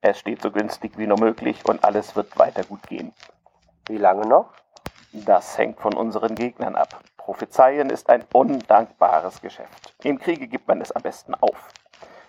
Es 0.00 0.20
steht 0.20 0.40
so 0.42 0.52
günstig 0.52 0.96
wie 0.96 1.08
nur 1.08 1.18
möglich 1.18 1.64
und 1.68 1.82
alles 1.82 2.14
wird 2.14 2.38
weiter 2.38 2.62
gut 2.62 2.86
gehen. 2.86 3.12
Wie 3.88 3.96
lange 3.96 4.28
noch? 4.28 4.52
Das 5.12 5.58
hängt 5.58 5.80
von 5.80 5.94
unseren 5.94 6.36
Gegnern 6.36 6.76
ab. 6.76 7.02
Prophezeien 7.16 7.90
ist 7.90 8.08
ein 8.08 8.24
undankbares 8.32 9.42
Geschäft. 9.42 9.96
Im 10.04 10.20
Kriege 10.20 10.46
gibt 10.46 10.68
man 10.68 10.80
es 10.80 10.92
am 10.92 11.02
besten 11.02 11.34
auf. 11.34 11.68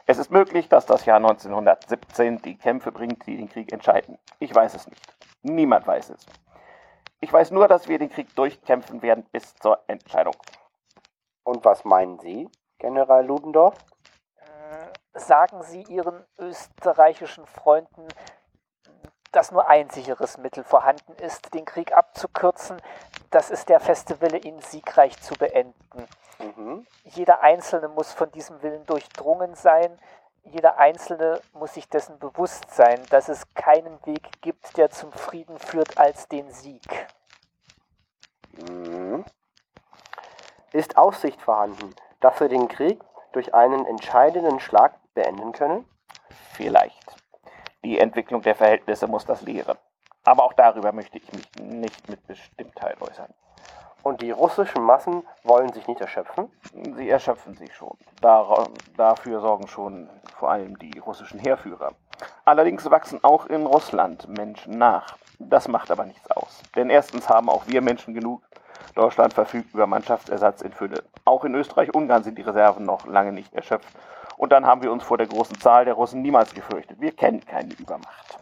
Es 0.07 0.17
ist 0.17 0.31
möglich, 0.31 0.67
dass 0.67 0.87
das 0.87 1.05
Jahr 1.05 1.17
1917 1.17 2.41
die 2.41 2.57
Kämpfe 2.57 2.91
bringt, 2.91 3.27
die 3.27 3.37
den 3.37 3.49
Krieg 3.49 3.71
entscheiden. 3.71 4.17
Ich 4.39 4.53
weiß 4.53 4.73
es 4.73 4.87
nicht. 4.87 5.15
Niemand 5.43 5.85
weiß 5.85 6.09
es. 6.09 6.25
Ich 7.19 7.31
weiß 7.31 7.51
nur, 7.51 7.67
dass 7.67 7.87
wir 7.87 7.99
den 7.99 8.09
Krieg 8.09 8.35
durchkämpfen 8.35 9.03
werden 9.03 9.25
bis 9.31 9.55
zur 9.57 9.83
Entscheidung. 9.85 10.33
Und 11.43 11.65
was 11.65 11.85
meinen 11.85 12.19
Sie, 12.19 12.49
General 12.77 13.25
Ludendorff? 13.25 13.75
Äh, 14.37 15.19
sagen 15.19 15.63
Sie 15.63 15.83
Ihren 15.83 16.25
österreichischen 16.37 17.45
Freunden, 17.45 18.07
dass 19.31 19.51
nur 19.51 19.67
ein 19.69 19.89
sicheres 19.89 20.37
Mittel 20.37 20.63
vorhanden 20.63 21.13
ist, 21.13 21.53
den 21.53 21.65
Krieg 21.65 21.93
abzukürzen. 21.93 22.81
Das 23.29 23.49
ist 23.49 23.69
der 23.69 23.79
feste 23.79 24.19
Wille, 24.21 24.37
ihn 24.37 24.59
siegreich 24.59 25.19
zu 25.21 25.35
beenden. 25.35 26.07
Mhm. 26.39 26.85
Jeder 27.03 27.41
Einzelne 27.41 27.87
muss 27.87 28.11
von 28.11 28.31
diesem 28.31 28.61
Willen 28.61 28.85
durchdrungen 28.85 29.55
sein. 29.55 29.97
Jeder 30.43 30.77
Einzelne 30.79 31.39
muss 31.53 31.75
sich 31.75 31.87
dessen 31.87 32.19
bewusst 32.19 32.71
sein, 32.71 33.01
dass 33.09 33.29
es 33.29 33.53
keinen 33.53 34.03
Weg 34.05 34.41
gibt, 34.41 34.75
der 34.75 34.89
zum 34.89 35.11
Frieden 35.11 35.59
führt, 35.59 35.97
als 35.97 36.27
den 36.27 36.51
Sieg. 36.51 37.07
Mhm. 38.69 39.23
Ist 40.73 40.97
Aussicht 40.97 41.41
vorhanden, 41.41 41.93
dass 42.21 42.39
wir 42.39 42.47
den 42.47 42.69
Krieg 42.69 43.01
durch 43.33 43.53
einen 43.53 43.85
entscheidenden 43.85 44.59
Schlag 44.61 44.93
beenden 45.13 45.51
können? 45.51 45.85
Vielleicht. 46.53 47.17
Die 47.83 47.99
Entwicklung 47.99 48.41
der 48.41 48.55
Verhältnisse 48.55 49.07
muss 49.07 49.25
das 49.25 49.41
lehren. 49.41 49.77
Aber 50.23 50.43
auch 50.45 50.53
darüber 50.53 50.93
möchte 50.93 51.17
ich 51.17 51.33
mich 51.33 51.49
nicht 51.59 52.09
mit 52.09 52.25
Bestimmtheit 52.25 53.01
äußern. 53.01 53.33
Und 54.03 54.21
die 54.21 54.31
russischen 54.31 54.83
Massen 54.83 55.23
wollen 55.43 55.73
sich 55.73 55.87
nicht 55.87 55.99
erschöpfen? 55.99 56.49
Sie 56.95 57.09
erschöpfen 57.09 57.55
sich 57.55 57.75
schon. 57.75 57.97
Dar 58.21 58.67
dafür 58.95 59.41
sorgen 59.41 59.67
schon 59.67 60.09
vor 60.37 60.51
allem 60.51 60.79
die 60.79 60.97
russischen 60.99 61.39
Heerführer. 61.39 61.93
Allerdings 62.45 62.89
wachsen 62.89 63.23
auch 63.23 63.45
in 63.47 63.65
Russland 63.65 64.27
Menschen 64.27 64.77
nach. 64.77 65.17
Das 65.37 65.67
macht 65.67 65.91
aber 65.91 66.05
nichts 66.05 66.29
aus. 66.31 66.61
Denn 66.75 66.89
erstens 66.89 67.29
haben 67.29 67.49
auch 67.49 67.67
wir 67.67 67.81
Menschen 67.81 68.13
genug. 68.13 68.41
Deutschland 68.95 69.33
verfügt 69.33 69.73
über 69.73 69.87
Mannschaftsersatz 69.87 70.61
in 70.61 70.73
Fülle. 70.73 71.03
Auch 71.25 71.45
in 71.45 71.55
Österreich-Ungarn 71.55 72.23
sind 72.23 72.37
die 72.37 72.43
Reserven 72.43 72.85
noch 72.85 73.05
lange 73.05 73.31
nicht 73.31 73.53
erschöpft. 73.53 73.87
Und 74.37 74.51
dann 74.51 74.65
haben 74.65 74.81
wir 74.81 74.91
uns 74.91 75.03
vor 75.03 75.17
der 75.17 75.27
großen 75.27 75.59
Zahl 75.59 75.85
der 75.85 75.93
Russen 75.93 76.21
niemals 76.21 76.53
gefürchtet. 76.53 76.99
Wir 76.99 77.15
kennen 77.15 77.45
keine 77.45 77.73
Übermacht. 77.73 78.37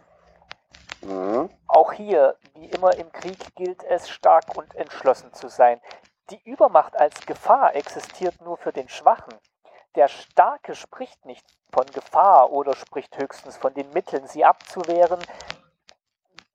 Mhm. 1.02 1.50
Auch 1.66 1.92
hier, 1.92 2.36
wie 2.54 2.66
immer 2.66 2.96
im 2.96 3.10
Krieg, 3.12 3.38
gilt 3.54 3.82
es, 3.84 4.08
stark 4.08 4.56
und 4.56 4.74
entschlossen 4.74 5.32
zu 5.32 5.48
sein. 5.48 5.80
Die 6.30 6.40
Übermacht 6.44 6.98
als 6.98 7.26
Gefahr 7.26 7.74
existiert 7.74 8.40
nur 8.40 8.56
für 8.56 8.72
den 8.72 8.88
Schwachen. 8.88 9.34
Der 9.96 10.08
Starke 10.08 10.74
spricht 10.74 11.24
nicht 11.26 11.44
von 11.72 11.86
Gefahr 11.86 12.52
oder 12.52 12.74
spricht 12.76 13.18
höchstens 13.18 13.56
von 13.56 13.74
den 13.74 13.90
Mitteln, 13.90 14.26
sie 14.26 14.44
abzuwehren. 14.44 15.18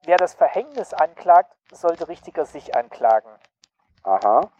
Wer 0.06 0.18
das 0.18 0.36
Verhängnis 0.36 0.94
anklagt, 0.94 1.54
sollte 1.72 2.08
richtiger 2.08 2.46
sich 2.46 2.75
anklagen. 2.75 3.32
Aha. 4.06 4.52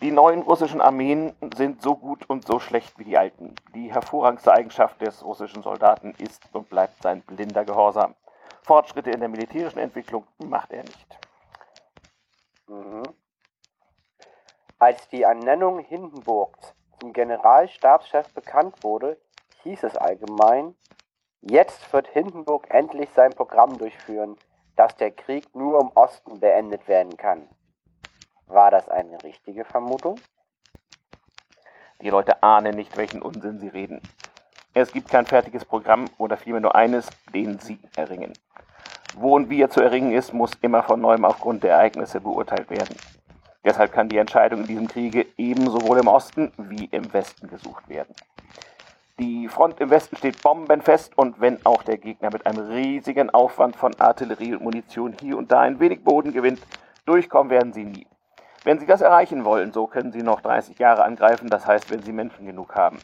Die 0.00 0.10
neuen 0.10 0.42
russischen 0.42 0.80
Armeen 0.80 1.34
sind 1.54 1.80
so 1.80 1.94
gut 1.94 2.28
und 2.28 2.44
so 2.44 2.58
schlecht 2.58 2.98
wie 2.98 3.04
die 3.04 3.16
alten. 3.16 3.54
Die 3.74 3.92
hervorragendste 3.92 4.52
Eigenschaft 4.52 5.00
des 5.00 5.24
russischen 5.24 5.62
Soldaten 5.62 6.14
ist 6.18 6.42
und 6.52 6.68
bleibt 6.68 7.00
sein 7.00 7.22
blinder 7.22 7.64
Gehorsam. 7.64 8.16
Fortschritte 8.62 9.12
in 9.12 9.20
der 9.20 9.28
militärischen 9.28 9.78
Entwicklung 9.78 10.26
macht 10.38 10.72
er 10.72 10.82
nicht. 10.82 11.18
Mhm. 12.66 13.04
Als 14.80 15.08
die 15.10 15.22
Ernennung 15.22 15.78
Hindenburgs 15.78 16.74
zum 16.98 17.12
Generalstabschef 17.12 18.34
bekannt 18.34 18.82
wurde, 18.82 19.16
hieß 19.62 19.84
es 19.84 19.96
allgemein, 19.96 20.74
jetzt 21.40 21.92
wird 21.92 22.08
Hindenburg 22.08 22.66
endlich 22.70 23.10
sein 23.14 23.30
Programm 23.30 23.78
durchführen, 23.78 24.36
dass 24.74 24.96
der 24.96 25.12
Krieg 25.12 25.54
nur 25.54 25.80
im 25.80 25.92
Osten 25.94 26.40
beendet 26.40 26.88
werden 26.88 27.16
kann. 27.16 27.48
War 28.46 28.70
das 28.70 28.88
eine 28.88 29.22
richtige 29.24 29.64
Vermutung? 29.64 30.20
Die 32.00 32.10
Leute 32.10 32.42
ahnen 32.42 32.76
nicht, 32.76 32.96
welchen 32.96 33.20
Unsinn 33.20 33.58
sie 33.58 33.68
reden. 33.68 34.00
Es 34.72 34.92
gibt 34.92 35.08
kein 35.08 35.26
fertiges 35.26 35.64
Programm 35.64 36.04
oder 36.18 36.36
vielmehr 36.36 36.60
nur 36.60 36.74
eines, 36.74 37.08
den 37.34 37.58
sie 37.58 37.78
erringen. 37.96 38.34
Wo 39.16 39.34
und 39.34 39.50
wie 39.50 39.60
er 39.60 39.70
zu 39.70 39.80
erringen 39.80 40.12
ist, 40.12 40.32
muss 40.32 40.52
immer 40.60 40.82
von 40.82 41.00
neuem 41.00 41.24
aufgrund 41.24 41.64
der 41.64 41.72
Ereignisse 41.72 42.20
beurteilt 42.20 42.70
werden. 42.70 42.96
Deshalb 43.64 43.92
kann 43.92 44.08
die 44.08 44.18
Entscheidung 44.18 44.60
in 44.60 44.66
diesem 44.66 44.88
Kriege 44.88 45.26
ebenso 45.36 45.82
wohl 45.82 45.98
im 45.98 46.06
Osten 46.06 46.52
wie 46.56 46.84
im 46.84 47.12
Westen 47.12 47.48
gesucht 47.48 47.88
werden. 47.88 48.14
Die 49.18 49.48
Front 49.48 49.80
im 49.80 49.90
Westen 49.90 50.16
steht 50.16 50.42
bombenfest 50.42 51.16
und 51.18 51.40
wenn 51.40 51.64
auch 51.64 51.82
der 51.82 51.96
Gegner 51.96 52.30
mit 52.30 52.46
einem 52.46 52.68
riesigen 52.68 53.30
Aufwand 53.30 53.74
von 53.74 53.98
Artillerie 53.98 54.54
und 54.54 54.62
Munition 54.62 55.16
hier 55.18 55.36
und 55.36 55.50
da 55.50 55.62
ein 55.62 55.80
wenig 55.80 56.04
Boden 56.04 56.32
gewinnt, 56.32 56.60
durchkommen 57.06 57.50
werden 57.50 57.72
sie 57.72 57.84
nie. 57.84 58.06
Wenn 58.66 58.80
sie 58.80 58.86
das 58.86 59.00
erreichen 59.00 59.44
wollen, 59.44 59.72
so 59.72 59.86
können 59.86 60.10
sie 60.10 60.24
noch 60.24 60.40
30 60.40 60.76
Jahre 60.80 61.04
angreifen, 61.04 61.48
das 61.48 61.68
heißt, 61.68 61.88
wenn 61.88 62.02
sie 62.02 62.10
Menschen 62.10 62.46
genug 62.46 62.74
haben. 62.74 62.98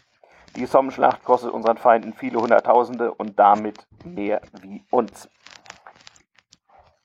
Die 0.57 0.66
Somme-Schlacht 0.66 1.23
kostet 1.23 1.52
unseren 1.52 1.76
Feinden 1.76 2.14
viele 2.14 2.40
Hunderttausende 2.40 3.14
und 3.14 3.38
damit 3.38 3.87
mehr 4.04 4.40
wie 4.61 4.83
uns. 4.90 5.28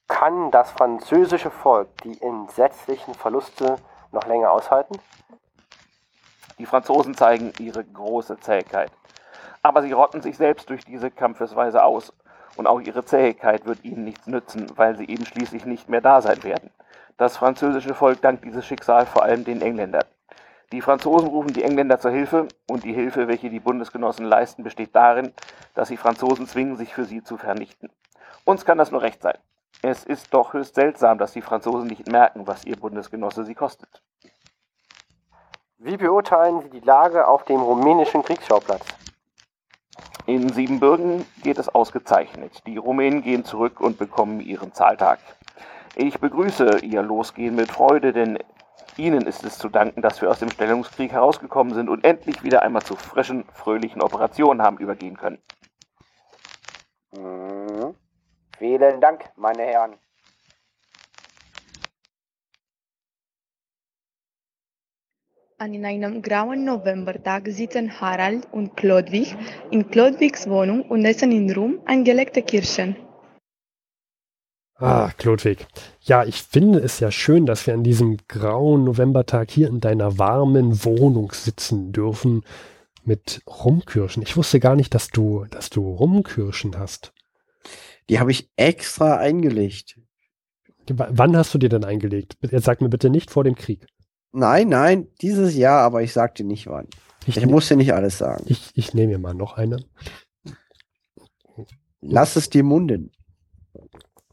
Kann 0.08 0.50
das 0.50 0.72
französische 0.72 1.52
Volk 1.52 2.02
die 2.02 2.20
entsetzlichen 2.20 3.14
Verluste 3.14 3.76
noch 4.12 4.26
länger 4.26 4.50
aushalten? 4.50 4.98
Die 6.58 6.66
Franzosen 6.66 7.14
zeigen 7.14 7.54
ihre 7.60 7.84
große 7.84 8.40
Zähigkeit. 8.40 8.92
Aber 9.62 9.84
sie 9.84 9.92
rotten 9.92 10.24
sich 10.24 10.36
selbst 10.36 10.68
durch 10.72 10.84
diese 10.84 11.12
Kampfesweise 11.12 11.84
aus. 11.84 12.12
Und 12.56 12.66
auch 12.66 12.80
ihre 12.80 13.06
Zähigkeit 13.06 13.68
wird 13.68 13.84
ihnen 13.84 14.04
nichts 14.04 14.26
nützen, 14.26 14.72
weil 14.76 14.98
sie 14.98 15.06
eben 15.06 15.28
schließlich 15.28 15.66
nicht 15.66 15.90
mehr 15.90 16.02
da 16.02 16.24
sein 16.24 16.42
werden. 16.42 16.72
Das 17.18 17.36
französische 17.36 17.96
Volk 17.96 18.22
dankt 18.22 18.46
dieses 18.46 18.66
Schicksal 18.66 19.08
vor 19.08 19.24
allem 19.24 19.44
den 19.44 19.62
Engländern. 19.62 20.06
Die 20.72 20.82
Franzosen 20.82 21.30
rufen 21.30 21.54
die 21.54 21.64
Engländer 21.64 22.00
zur 22.00 22.12
Hilfe 22.12 22.48
und 22.70 22.84
die 22.84 22.94
Hilfe, 22.94 23.28
welche 23.28 23.50
die 23.50 23.60
Bundesgenossen 23.60 24.26
leisten, 24.26 24.64
besteht 24.64 24.96
darin, 24.96 25.34
dass 25.74 25.88
sie 25.88 25.98
Franzosen 25.98 26.48
zwingen, 26.48 26.76
sich 26.76 26.94
für 26.94 27.06
sie 27.06 27.24
zu 27.24 27.38
vernichten. 27.38 27.90
Uns 28.46 28.66
kann 28.66 28.78
das 28.78 28.92
nur 28.92 29.02
recht 29.02 29.22
sein. 29.22 29.38
Es 29.82 30.04
ist 30.04 30.34
doch 30.34 30.54
höchst 30.54 30.76
seltsam, 30.76 31.18
dass 31.18 31.34
die 31.34 31.42
Franzosen 31.42 31.88
nicht 31.88 32.08
merken, 32.08 32.46
was 32.46 32.66
ihr 32.66 32.78
Bundesgenosse 32.78 33.46
sie 33.46 33.56
kostet. 33.56 34.04
Wie 35.80 35.98
beurteilen 35.98 36.62
Sie 36.62 36.70
die 36.70 36.86
Lage 36.86 37.28
auf 37.28 37.46
dem 37.46 37.62
rumänischen 37.62 38.24
Kriegsschauplatz? 38.24 38.86
In 40.26 40.50
Siebenbürgen 40.50 41.26
geht 41.44 41.58
es 41.58 41.70
ausgezeichnet. 41.70 42.66
Die 42.66 42.78
Rumänen 42.78 43.22
gehen 43.22 43.46
zurück 43.46 43.80
und 43.80 43.98
bekommen 43.98 44.42
ihren 44.42 44.74
Zahltag. 44.74 45.20
Ich 46.00 46.20
begrüße 46.20 46.82
Ihr 46.84 47.02
Losgehen 47.02 47.56
mit 47.56 47.72
Freude, 47.72 48.14
denn 48.14 48.38
Ihnen 48.98 49.26
ist 49.26 49.44
es 49.44 49.58
zu 49.58 49.68
danken, 49.68 50.04
dass 50.04 50.22
wir 50.22 50.30
aus 50.30 50.38
dem 50.38 50.52
Stellungskrieg 50.52 51.12
herausgekommen 51.12 51.74
sind 51.74 51.90
und 51.90 52.06
endlich 52.06 52.44
wieder 52.44 52.62
einmal 52.62 52.84
zu 52.84 52.96
frischen, 52.96 53.46
fröhlichen 53.52 54.04
Operationen 54.04 54.62
haben 54.62 54.78
übergehen 54.78 55.18
können. 55.18 55.40
Mhm. 57.16 57.96
Vielen 58.60 59.02
Dank, 59.02 59.24
meine 59.38 59.64
Herren. 59.64 59.96
An 65.58 65.84
einem 65.84 66.22
grauen 66.22 66.64
Novembertag 66.64 67.48
sitzen 67.48 68.00
Harald 68.00 68.48
und 68.52 68.78
Chlodwig 68.78 69.36
in 69.72 69.90
Chlodwigs 69.90 70.48
Wohnung 70.48 70.84
und 70.84 71.04
essen 71.06 71.32
in 71.32 71.52
Rum 71.52 71.80
angelegte 71.86 72.44
Kirschen. 72.44 73.07
Ah, 74.80 75.12
Klodwig. 75.18 75.66
Ja, 76.02 76.24
ich 76.24 76.44
finde 76.44 76.80
es 76.80 77.00
ja 77.00 77.10
schön, 77.12 77.46
dass 77.46 77.66
wir 77.66 77.74
an 77.74 77.84
diesem 77.84 78.18
grauen 78.28 78.84
Novembertag 78.84 79.50
hier 79.50 79.68
in 79.68 79.80
deiner 79.80 80.20
warmen 80.20 80.84
Wohnung 80.86 81.32
sitzen 81.32 81.92
dürfen 81.92 82.44
mit 83.04 83.42
Rumkirschen. 83.48 84.22
Ich 84.22 84.38
wusste 84.38 84.60
gar 84.60 84.76
nicht, 84.76 84.94
dass 84.94 85.08
du, 85.10 85.46
dass 85.50 85.70
du 85.70 85.90
Rumkirschen 85.90 86.78
hast. 86.78 87.14
Die 88.10 88.20
habe 88.20 88.32
ich 88.32 88.50
extra 88.56 89.18
eingelegt. 89.18 90.00
Wann 90.90 91.36
hast 91.36 91.54
du 91.54 91.58
dir 91.58 91.70
denn 91.70 91.84
eingelegt? 91.84 92.38
Jetzt 92.42 92.66
sag 92.66 92.80
mir 92.80 92.90
bitte 92.90 93.10
nicht 93.10 93.32
vor 93.32 93.44
dem 93.44 93.56
Krieg. 93.56 93.86
Nein, 94.32 94.70
nein, 94.70 95.08
dieses 95.22 95.56
Jahr, 95.56 95.82
aber 95.82 96.04
ich 96.04 96.14
sag 96.14 96.36
dir 96.36 96.46
nicht 96.46 96.68
wann. 96.68 96.88
Ich, 97.26 97.38
Ich 97.38 97.46
muss 97.46 97.68
dir 97.68 97.76
nicht 97.76 97.94
alles 97.94 98.18
sagen. 98.20 98.44
ich, 98.48 98.72
ich 98.76 98.94
nehme 98.94 99.14
mir 99.14 99.20
mal 99.20 99.34
noch 99.34 99.58
eine. 99.58 99.84
Lass 102.02 102.36
es 102.36 102.50
dir 102.50 102.64
munden. 102.64 103.12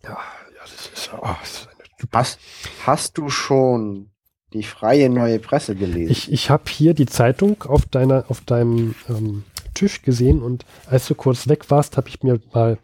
Ja, 0.05 0.11
ja 0.11 0.63
das 0.63 0.87
ist, 0.93 1.11
oh, 1.13 1.35
das 1.41 1.53
ist 1.53 1.69
eine 1.69 2.09
Hast, 2.13 2.39
hast 2.87 3.19
du 3.19 3.29
schon 3.29 4.11
die 4.53 4.63
freie 4.63 5.09
neue 5.09 5.39
Presse 5.39 5.75
gelesen? 5.75 6.13
Ich, 6.13 6.31
ich 6.31 6.51
habe 6.51 6.71
hier 6.71 6.95
die 6.95 7.07
Zeitung 7.07 7.63
auf 7.63 7.87
deiner, 7.87 8.27
auf 8.29 8.41
deinem 8.43 8.95
ähm, 9.09 9.45
Tisch 9.75 10.03
gesehen 10.03 10.43
und 10.43 10.65
als 10.87 11.09
du 11.09 11.15
kurz 11.15 11.49
weg 11.49 11.71
warst, 11.71 11.97
habe 11.97 12.09
ich 12.09 12.23
mir 12.23 12.41
mal 12.53 12.79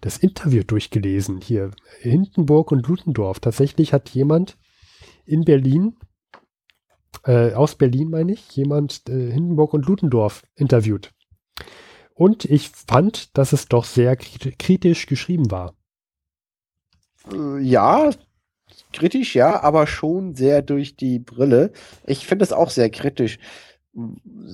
das 0.00 0.16
Interview 0.18 0.64
durchgelesen. 0.64 1.40
Hier 1.40 1.70
Hindenburg 2.00 2.72
und 2.72 2.86
Ludendorff. 2.88 3.38
Tatsächlich 3.40 3.92
hat 3.92 4.08
jemand 4.10 4.56
in 5.24 5.44
Berlin, 5.44 5.96
äh, 7.24 7.52
aus 7.52 7.76
Berlin 7.76 8.10
meine 8.10 8.32
ich, 8.32 8.50
jemand 8.56 9.08
äh, 9.08 9.30
Hindenburg 9.30 9.74
und 9.74 9.86
Ludendorff 9.86 10.42
interviewt. 10.56 11.12
Und 12.14 12.44
ich 12.44 12.70
fand, 12.70 13.36
dass 13.38 13.52
es 13.52 13.66
doch 13.66 13.84
sehr 13.84 14.18
krit- 14.18 14.56
kritisch 14.58 15.06
geschrieben 15.06 15.50
war. 15.50 15.74
Äh, 17.30 17.60
ja, 17.60 18.10
kritisch, 18.92 19.34
ja, 19.34 19.62
aber 19.62 19.86
schon 19.86 20.34
sehr 20.34 20.62
durch 20.62 20.96
die 20.96 21.18
Brille. 21.18 21.72
Ich 22.06 22.26
finde 22.26 22.44
es 22.44 22.52
auch 22.52 22.70
sehr 22.70 22.90
kritisch. 22.90 23.38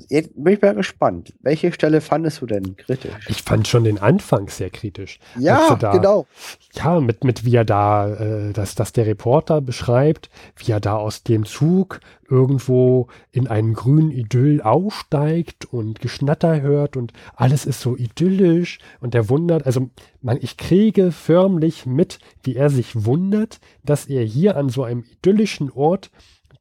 Jetzt 0.09 0.31
bin 0.35 0.55
ich 0.55 0.61
mal 0.63 0.75
gespannt. 0.75 1.33
Welche 1.43 1.73
Stelle 1.73 2.01
fandest 2.01 2.41
du 2.43 2.47
denn 2.47 2.77
kritisch? 2.77 3.13
Ich 3.29 3.43
fand 3.43 3.69
schon 3.69 3.85
den 3.85 3.99
Anfang 3.99 4.49
sehr 4.49 4.69
kritisch. 4.71 5.21
ja, 5.39 5.77
da- 5.77 5.93
genau. 5.93 6.27
Ja, 6.73 6.99
mit, 7.01 7.23
mit 7.23 7.45
wie 7.45 7.55
er 7.55 7.65
da, 7.65 8.09
äh, 8.15 8.53
dass, 8.53 8.75
dass 8.75 8.93
der 8.93 9.07
Reporter 9.07 9.61
beschreibt, 9.61 10.29
wie 10.57 10.73
er 10.73 10.81
da 10.81 10.97
aus 10.97 11.23
dem 11.23 11.45
Zug 11.45 12.01
irgendwo 12.29 13.07
in 13.31 13.47
einen 13.47 13.75
grünen 13.75 14.11
Idyll 14.11 14.61
aussteigt 14.61 15.67
und 15.73 16.01
Geschnatter 16.01 16.61
hört 16.61 16.97
und 16.97 17.13
alles 17.37 17.65
ist 17.65 17.81
so 17.81 17.97
idyllisch 17.97 18.79
und 19.01 19.15
er 19.15 19.29
wundert, 19.29 19.67
also 19.67 19.89
man, 20.21 20.39
ich 20.41 20.57
kriege 20.57 21.13
förmlich 21.13 21.87
mit, 21.87 22.19
wie 22.43 22.57
er 22.57 22.71
sich 22.71 23.05
wundert, 23.07 23.61
dass 23.85 24.07
er 24.07 24.25
hier 24.25 24.57
an 24.57 24.69
so 24.69 24.83
einem 24.83 25.05
idyllischen 25.05 25.71
Ort 25.71 26.11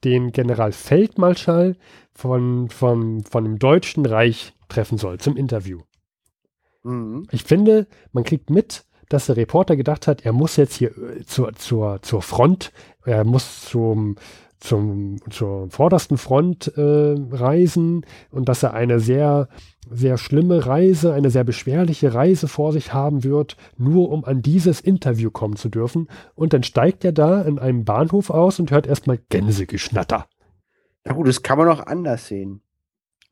den 0.03 0.31
Generalfeldmarschall 0.31 1.75
von, 2.17 2.69
von, 2.69 3.23
von 3.23 3.43
dem 3.43 3.59
Deutschen 3.59 4.05
Reich 4.05 4.53
treffen 4.69 4.97
soll 4.97 5.19
zum 5.19 5.37
Interview. 5.37 5.81
Mhm. 6.83 7.27
Ich 7.31 7.43
finde, 7.43 7.85
man 8.11 8.23
kriegt 8.23 8.49
mit, 8.49 8.85
dass 9.07 9.27
der 9.27 9.37
Reporter 9.37 9.75
gedacht 9.75 10.07
hat, 10.07 10.25
er 10.25 10.33
muss 10.33 10.55
jetzt 10.55 10.73
hier 10.73 10.97
äh, 10.97 11.23
zur, 11.25 11.53
zur, 11.53 12.01
zur 12.01 12.23
Front, 12.23 12.71
er 13.05 13.23
muss 13.23 13.61
zum, 13.65 14.15
zum, 14.59 15.17
zur 15.29 15.69
vordersten 15.69 16.17
Front 16.17 16.75
äh, 16.75 17.15
reisen 17.31 18.03
und 18.31 18.49
dass 18.49 18.63
er 18.63 18.73
eine 18.73 18.99
sehr, 18.99 19.47
sehr 19.87 20.17
schlimme 20.17 20.65
Reise, 20.65 21.13
eine 21.13 21.29
sehr 21.29 21.43
beschwerliche 21.43 22.15
Reise 22.15 22.47
vor 22.47 22.73
sich 22.73 22.93
haben 22.93 23.23
wird, 23.23 23.57
nur 23.77 24.09
um 24.09 24.25
an 24.25 24.41
dieses 24.41 24.81
Interview 24.81 25.29
kommen 25.29 25.55
zu 25.55 25.69
dürfen. 25.69 26.07
Und 26.33 26.53
dann 26.53 26.63
steigt 26.63 27.05
er 27.05 27.11
da 27.11 27.43
in 27.43 27.59
einem 27.59 27.85
Bahnhof 27.85 28.31
aus 28.31 28.59
und 28.59 28.71
hört 28.71 28.87
erstmal 28.87 29.19
Gänsegeschnatter. 29.29 30.25
Na 31.07 31.13
gut, 31.13 31.27
das 31.27 31.41
kann 31.41 31.57
man 31.57 31.69
auch 31.69 31.85
anders 31.85 32.27
sehen. 32.27 32.61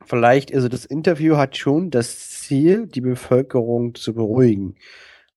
Vielleicht, 0.06 0.54
also 0.54 0.70
das 0.70 0.86
Interview 0.86 1.36
hat 1.36 1.58
schon 1.58 1.90
das 1.90 2.30
Ziel, 2.30 2.88
die 2.88 3.02
Bevölkerung 3.02 3.96
zu 3.96 4.14
beruhigen. 4.14 4.76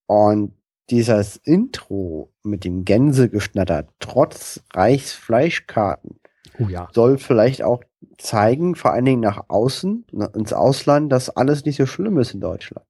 Und 0.07 0.53
dieses 0.91 1.37
Intro 1.37 2.33
mit 2.43 2.65
dem 2.65 2.85
Gänsegeschnatter 2.85 3.89
trotz 3.99 4.63
Reichsfleischkarten 4.73 6.21
Oh 6.61 6.69
ja. 6.69 6.89
soll 6.93 7.19
vielleicht 7.19 7.63
auch 7.63 7.83
zeigen, 8.17 8.75
vor 8.75 8.93
allen 8.93 9.05
Dingen 9.05 9.21
nach 9.21 9.45
außen, 9.49 10.07
ins 10.35 10.53
Ausland, 10.53 11.13
dass 11.13 11.31
alles 11.31 11.65
nicht 11.65 11.77
so 11.77 11.87
schlimm 11.87 12.19
ist 12.19 12.35
in 12.35 12.41
Deutschland. 12.41 12.87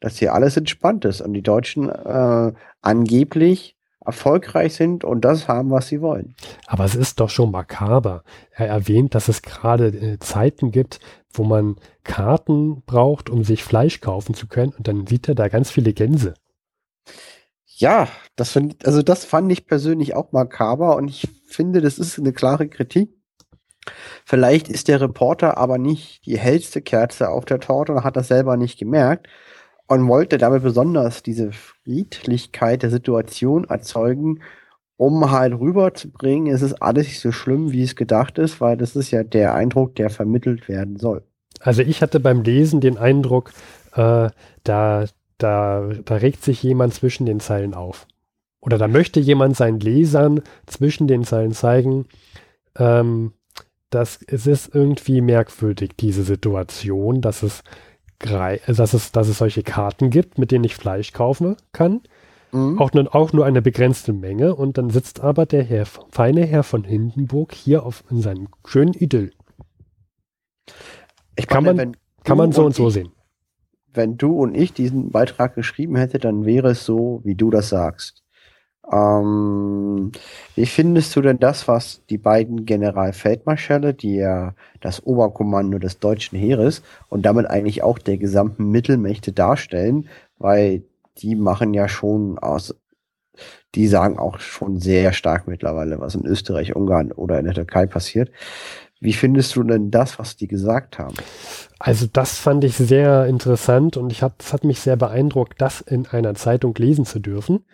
Dass 0.00 0.18
hier 0.18 0.34
alles 0.34 0.56
entspannt 0.56 1.04
ist 1.04 1.20
und 1.20 1.32
die 1.32 1.42
Deutschen 1.42 1.88
äh, 1.88 2.52
angeblich 2.80 3.76
erfolgreich 4.04 4.74
sind 4.74 5.04
und 5.04 5.22
das 5.22 5.46
haben, 5.46 5.70
was 5.70 5.88
sie 5.88 6.00
wollen. 6.00 6.34
Aber 6.66 6.84
es 6.84 6.94
ist 6.94 7.20
doch 7.20 7.28
schon 7.28 7.50
makaber. 7.50 8.24
Er 8.50 8.68
erwähnt, 8.68 9.14
dass 9.14 9.28
es 9.28 9.42
gerade 9.42 9.88
äh, 9.88 10.18
Zeiten 10.18 10.70
gibt, 10.70 11.00
wo 11.32 11.44
man 11.44 11.76
Karten 12.02 12.82
braucht, 12.86 13.28
um 13.30 13.44
sich 13.44 13.62
Fleisch 13.62 14.00
kaufen 14.00 14.34
zu 14.34 14.46
können. 14.48 14.72
Und 14.76 14.88
dann 14.88 15.06
sieht 15.06 15.28
er 15.28 15.34
da 15.34 15.48
ganz 15.48 15.70
viele 15.70 15.92
Gänse. 15.92 16.34
Ja, 17.66 18.08
das 18.36 18.52
find, 18.52 18.84
also 18.86 19.02
das 19.02 19.24
fand 19.24 19.50
ich 19.52 19.66
persönlich 19.66 20.14
auch 20.14 20.32
makaber 20.32 20.96
und 20.96 21.08
ich 21.08 21.28
finde, 21.46 21.80
das 21.80 21.98
ist 21.98 22.18
eine 22.18 22.32
klare 22.32 22.68
Kritik. 22.68 23.10
Vielleicht 24.24 24.68
ist 24.68 24.88
der 24.88 25.00
Reporter 25.00 25.56
aber 25.56 25.78
nicht 25.78 26.26
die 26.26 26.38
hellste 26.38 26.82
Kerze 26.82 27.30
auf 27.30 27.44
der 27.46 27.60
Torte 27.60 27.92
und 27.92 28.04
hat 28.04 28.16
das 28.16 28.28
selber 28.28 28.56
nicht 28.56 28.78
gemerkt 28.78 29.28
und 29.90 30.06
wollte 30.06 30.38
damit 30.38 30.62
besonders 30.62 31.24
diese 31.24 31.50
Friedlichkeit 31.50 32.84
der 32.84 32.90
Situation 32.90 33.64
erzeugen, 33.64 34.38
um 34.96 35.32
halt 35.32 35.58
rüberzubringen, 35.58 36.54
es 36.54 36.62
ist 36.62 36.80
alles 36.80 37.08
nicht 37.08 37.18
so 37.18 37.32
schlimm, 37.32 37.72
wie 37.72 37.82
es 37.82 37.96
gedacht 37.96 38.38
ist, 38.38 38.60
weil 38.60 38.76
das 38.76 38.94
ist 38.94 39.10
ja 39.10 39.24
der 39.24 39.54
Eindruck, 39.54 39.96
der 39.96 40.08
vermittelt 40.08 40.68
werden 40.68 40.96
soll. 40.96 41.24
Also 41.58 41.82
ich 41.82 42.02
hatte 42.02 42.20
beim 42.20 42.42
Lesen 42.42 42.80
den 42.80 42.98
Eindruck, 42.98 43.50
äh, 43.94 44.30
da, 44.62 45.04
da, 45.38 45.90
da 46.04 46.14
regt 46.14 46.44
sich 46.44 46.62
jemand 46.62 46.94
zwischen 46.94 47.26
den 47.26 47.40
Zeilen 47.40 47.74
auf. 47.74 48.06
Oder 48.60 48.78
da 48.78 48.86
möchte 48.86 49.18
jemand 49.18 49.56
seinen 49.56 49.80
Lesern 49.80 50.40
zwischen 50.66 51.08
den 51.08 51.24
Zeilen 51.24 51.52
zeigen, 51.52 52.06
ähm, 52.78 53.32
dass 53.88 54.20
es 54.24 54.46
ist 54.46 54.72
irgendwie 54.72 55.20
merkwürdig, 55.20 55.96
diese 55.98 56.22
Situation, 56.22 57.22
dass 57.22 57.42
es, 57.42 57.64
dass 58.20 58.92
es, 58.94 59.12
dass 59.12 59.28
es 59.28 59.38
solche 59.38 59.62
Karten 59.62 60.10
gibt, 60.10 60.38
mit 60.38 60.50
denen 60.52 60.64
ich 60.64 60.76
Fleisch 60.76 61.12
kaufen 61.12 61.56
kann. 61.72 62.02
Mhm. 62.52 62.78
Auch 62.78 62.92
nur, 62.92 63.14
auch 63.14 63.32
nur 63.32 63.46
eine 63.46 63.62
begrenzte 63.62 64.12
Menge. 64.12 64.54
Und 64.54 64.76
dann 64.78 64.90
sitzt 64.90 65.20
aber 65.20 65.46
der 65.46 65.62
Herr, 65.64 65.86
feine 65.86 66.44
Herr 66.46 66.62
von 66.62 66.84
Hindenburg 66.84 67.54
hier 67.54 67.84
auf, 67.84 68.04
in 68.10 68.20
seinem 68.20 68.48
schönen 68.66 68.92
Idyll. 68.94 69.32
Ich 71.36 71.46
kann 71.46 71.64
meine, 71.64 71.86
man- 71.86 71.96
Kann 72.24 72.36
man 72.38 72.52
so 72.52 72.64
und 72.64 72.72
ich 72.72 72.76
so 72.76 72.90
sehen. 72.90 73.10
wenn 73.92 74.16
du 74.16 74.32
und 74.38 74.54
ich 74.54 74.72
diesen 74.72 75.10
Beitrag 75.10 75.54
geschrieben 75.54 75.96
hätte, 75.96 76.18
dann 76.18 76.44
wäre 76.44 76.70
es 76.70 76.84
so, 76.84 77.20
wie 77.24 77.34
du 77.34 77.50
das 77.50 77.70
sagst. 77.70 78.22
Ähm, 78.92 80.12
wie 80.56 80.66
findest 80.66 81.14
du 81.14 81.20
denn 81.20 81.38
das, 81.38 81.68
was 81.68 82.02
die 82.10 82.18
beiden 82.18 82.64
Generalfeldmarschälle, 82.64 83.94
die 83.94 84.16
ja 84.16 84.54
das 84.80 85.04
Oberkommando 85.04 85.78
des 85.78 85.98
deutschen 85.98 86.38
Heeres 86.38 86.82
und 87.08 87.22
damit 87.26 87.46
eigentlich 87.46 87.82
auch 87.82 87.98
der 87.98 88.16
gesamten 88.16 88.70
Mittelmächte 88.70 89.32
darstellen, 89.32 90.08
weil 90.38 90.82
die 91.18 91.36
machen 91.36 91.74
ja 91.74 91.88
schon 91.88 92.38
aus, 92.38 92.74
die 93.74 93.86
sagen 93.86 94.18
auch 94.18 94.40
schon 94.40 94.80
sehr 94.80 95.12
stark 95.12 95.46
mittlerweile, 95.46 96.00
was 96.00 96.14
in 96.14 96.26
Österreich, 96.26 96.74
Ungarn 96.74 97.12
oder 97.12 97.38
in 97.38 97.44
der 97.44 97.54
Türkei 97.54 97.86
passiert. 97.86 98.30
Wie 99.02 99.14
findest 99.14 99.56
du 99.56 99.62
denn 99.62 99.90
das, 99.90 100.18
was 100.18 100.36
die 100.36 100.46
gesagt 100.46 100.98
haben? 100.98 101.14
Also 101.78 102.06
das 102.06 102.36
fand 102.38 102.64
ich 102.64 102.76
sehr 102.76 103.24
interessant 103.26 103.96
und 103.96 104.12
ich 104.12 104.22
hab, 104.22 104.36
das 104.38 104.52
hat 104.52 104.64
mich 104.64 104.80
sehr 104.80 104.96
beeindruckt, 104.96 105.60
das 105.60 105.80
in 105.80 106.06
einer 106.06 106.34
Zeitung 106.34 106.74
lesen 106.74 107.06
zu 107.06 107.18
dürfen. 107.18 107.64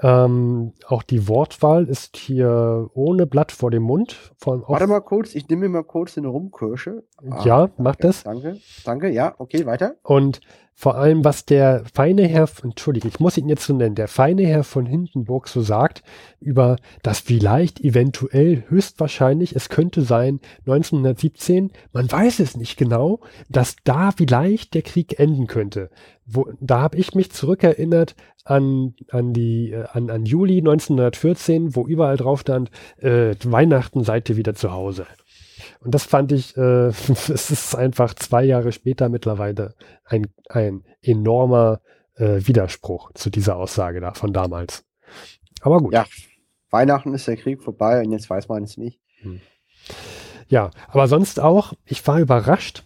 Ähm, 0.00 0.72
auch 0.88 1.02
die 1.02 1.26
Wortwahl 1.28 1.88
ist 1.88 2.16
hier 2.16 2.90
ohne 2.94 3.26
Blatt 3.26 3.50
vor 3.52 3.70
dem 3.70 3.82
Mund. 3.84 4.32
Warte 4.44 4.86
mal 4.86 5.00
kurz, 5.00 5.34
ich 5.34 5.48
nehme 5.48 5.62
mir 5.68 5.78
mal 5.78 5.84
kurz 5.84 6.18
eine 6.18 6.28
Rumkirsche. 6.28 7.04
Ja, 7.44 7.64
Ah, 7.64 7.70
mach 7.78 7.96
danke, 7.96 8.02
das. 8.06 8.22
Danke, 8.24 8.56
danke, 8.84 9.08
ja, 9.10 9.34
okay, 9.38 9.64
weiter. 9.64 9.94
Und 10.02 10.40
vor 10.78 10.96
allem, 10.96 11.24
was 11.24 11.46
der 11.46 11.84
feine 11.94 12.28
Herr, 12.28 12.50
entschuldige, 12.62 13.08
ich 13.08 13.18
muss 13.18 13.38
ihn 13.38 13.48
jetzt 13.48 13.64
so 13.64 13.72
nennen, 13.72 13.94
der 13.94 14.08
feine 14.08 14.46
Herr 14.46 14.62
von 14.62 14.84
Hindenburg 14.84 15.48
so 15.48 15.62
sagt, 15.62 16.02
über 16.38 16.76
das 17.02 17.18
vielleicht, 17.18 17.80
eventuell, 17.80 18.64
höchstwahrscheinlich, 18.68 19.56
es 19.56 19.70
könnte 19.70 20.02
sein, 20.02 20.38
1917, 20.66 21.72
man 21.94 22.12
weiß 22.12 22.40
es 22.40 22.58
nicht 22.58 22.76
genau, 22.76 23.20
dass 23.48 23.76
da 23.84 24.10
vielleicht 24.12 24.74
der 24.74 24.82
Krieg 24.82 25.18
enden 25.18 25.46
könnte. 25.46 25.88
Wo, 26.26 26.46
da 26.60 26.82
habe 26.82 26.98
ich 26.98 27.14
mich 27.14 27.32
zurückerinnert 27.32 28.14
an, 28.44 28.94
an, 29.10 29.32
die, 29.32 29.72
äh, 29.72 29.86
an, 29.92 30.10
an 30.10 30.26
Juli 30.26 30.58
1914, 30.58 31.74
wo 31.74 31.86
überall 31.86 32.18
drauf 32.18 32.40
stand, 32.40 32.70
äh, 32.98 33.34
Weihnachten 33.44 34.04
seid 34.04 34.28
ihr 34.28 34.36
wieder 34.36 34.54
zu 34.54 34.72
Hause. 34.72 35.06
Und 35.86 35.94
das 35.94 36.04
fand 36.04 36.32
ich, 36.32 36.56
äh, 36.56 36.88
es 36.88 37.50
ist 37.50 37.76
einfach 37.76 38.12
zwei 38.14 38.42
Jahre 38.42 38.72
später 38.72 39.08
mittlerweile 39.08 39.76
ein, 40.04 40.26
ein 40.48 40.82
enormer 41.00 41.80
äh, 42.16 42.40
Widerspruch 42.44 43.12
zu 43.14 43.30
dieser 43.30 43.56
Aussage 43.56 44.00
da 44.00 44.12
von 44.12 44.32
damals. 44.32 44.84
Aber 45.60 45.78
gut. 45.78 45.94
Ja, 45.94 46.04
Weihnachten 46.70 47.14
ist 47.14 47.28
der 47.28 47.36
Krieg 47.36 47.62
vorbei 47.62 48.02
und 48.02 48.10
jetzt 48.10 48.28
weiß 48.28 48.48
man 48.48 48.64
es 48.64 48.76
nicht. 48.76 49.00
Ja, 50.48 50.72
aber 50.88 51.06
sonst 51.06 51.38
auch, 51.38 51.74
ich 51.84 52.04
war 52.04 52.18
überrascht, 52.18 52.84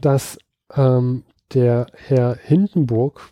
dass 0.00 0.36
ähm, 0.74 1.22
der 1.54 1.86
Herr 1.94 2.34
Hindenburg, 2.34 3.30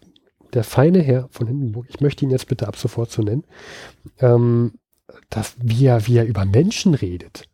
der 0.55 0.63
feine 0.63 1.01
Herr 1.01 1.29
von 1.33 1.49
Hindenburg, 1.49 1.87
ich 1.89 2.01
möchte 2.01 2.25
ihn 2.25 2.31
jetzt 2.31 2.47
bitte 2.47 2.69
ab 2.69 2.77
sofort 2.77 3.11
so 3.11 3.23
nennen, 3.23 3.45
ähm, 4.21 4.75
dass 5.29 5.57
wie 5.61 5.87
er, 5.87 6.07
wie 6.07 6.19
er 6.19 6.25
über 6.27 6.45
Menschen 6.45 6.95
redet. 6.95 7.49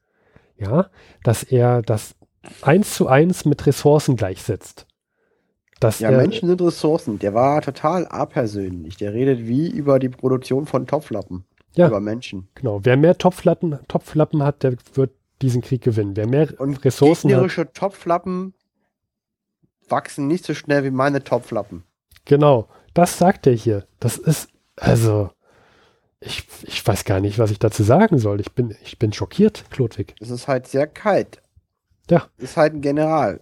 Ja, 0.64 0.90
dass 1.22 1.42
er 1.42 1.83
das 1.83 2.14
eins 2.62 2.94
zu 2.94 3.07
eins 3.07 3.44
mit 3.44 3.64
Ressourcen 3.66 4.16
gleichsetzt. 4.16 4.87
Dass 5.81 6.00
Ja, 6.00 6.11
er, 6.11 6.16
Menschen 6.18 6.48
sind 6.48 6.62
Ressourcen. 6.62 7.18
Der 7.18 7.35
war 7.35 7.61
total 7.62 8.07
apersönlich. 8.07 8.96
Der 8.96 9.12
redet 9.12 9.46
wie 9.46 9.68
über 9.70 9.98
die 9.98 10.09
Produktion 10.09 10.66
von 10.66 10.87
Topflappen. 10.87 11.44
Ja. 11.74 11.88
Über 11.88 12.00
Menschen. 12.00 12.48
Genau, 12.55 12.81
wer 12.85 12.96
mehr 12.96 13.18
Topflappen, 13.18 13.79
Topflappen 13.88 14.42
hat, 14.44 14.62
der 14.62 14.77
wird 14.94 15.11
diesen 15.42 15.61
Krieg 15.61 15.83
gewinnen. 15.83 16.16
Wer 16.16 16.29
mehr 16.29 16.48
Und 16.59 16.85
Ressourcen 16.85 17.29
hat, 17.29 17.35
gegnerische 17.35 17.72
Topflappen 17.72 18.55
wachsen 19.88 20.29
nicht 20.29 20.44
so 20.44 20.55
schnell 20.55 20.85
wie 20.85 20.90
meine 20.90 21.24
Topflappen. 21.24 21.83
genau, 22.24 22.68
das 22.94 23.18
sagt 23.18 23.46
er 23.48 23.55
hier. 23.55 23.85
Das 23.98 24.16
ist, 24.16 24.48
also, 24.77 25.31
ich, 26.24 26.46
ich 26.62 26.87
weiß 26.87 27.04
gar 27.04 27.20
nicht, 27.20 27.38
was 27.38 27.50
ich 27.50 27.58
dazu 27.58 27.82
sagen 27.82 28.18
soll. 28.18 28.40
Ich 28.40 28.52
bin, 28.52 28.74
ich 28.84 28.98
bin 28.98 29.12
schockiert, 29.12 29.64
Klodwig. 29.70 30.14
Es 30.20 30.30
ist 30.30 30.48
halt 30.48 30.66
sehr 30.66 30.87
kalt. 30.87 31.42
Ja. 32.10 32.26
Ist 32.38 32.56
halt 32.56 32.74
ein 32.74 32.80
General. 32.80 33.40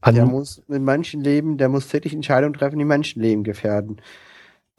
An, 0.00 0.14
Der 0.14 0.26
muss 0.26 0.62
mit 0.68 0.82
Menschenleben, 0.82 1.58
der 1.58 1.68
muss 1.68 1.88
täglich 1.88 2.14
Entscheidungen 2.14 2.54
treffen, 2.54 2.78
die 2.78 2.84
Menschenleben 2.84 3.42
gefährden. 3.44 4.00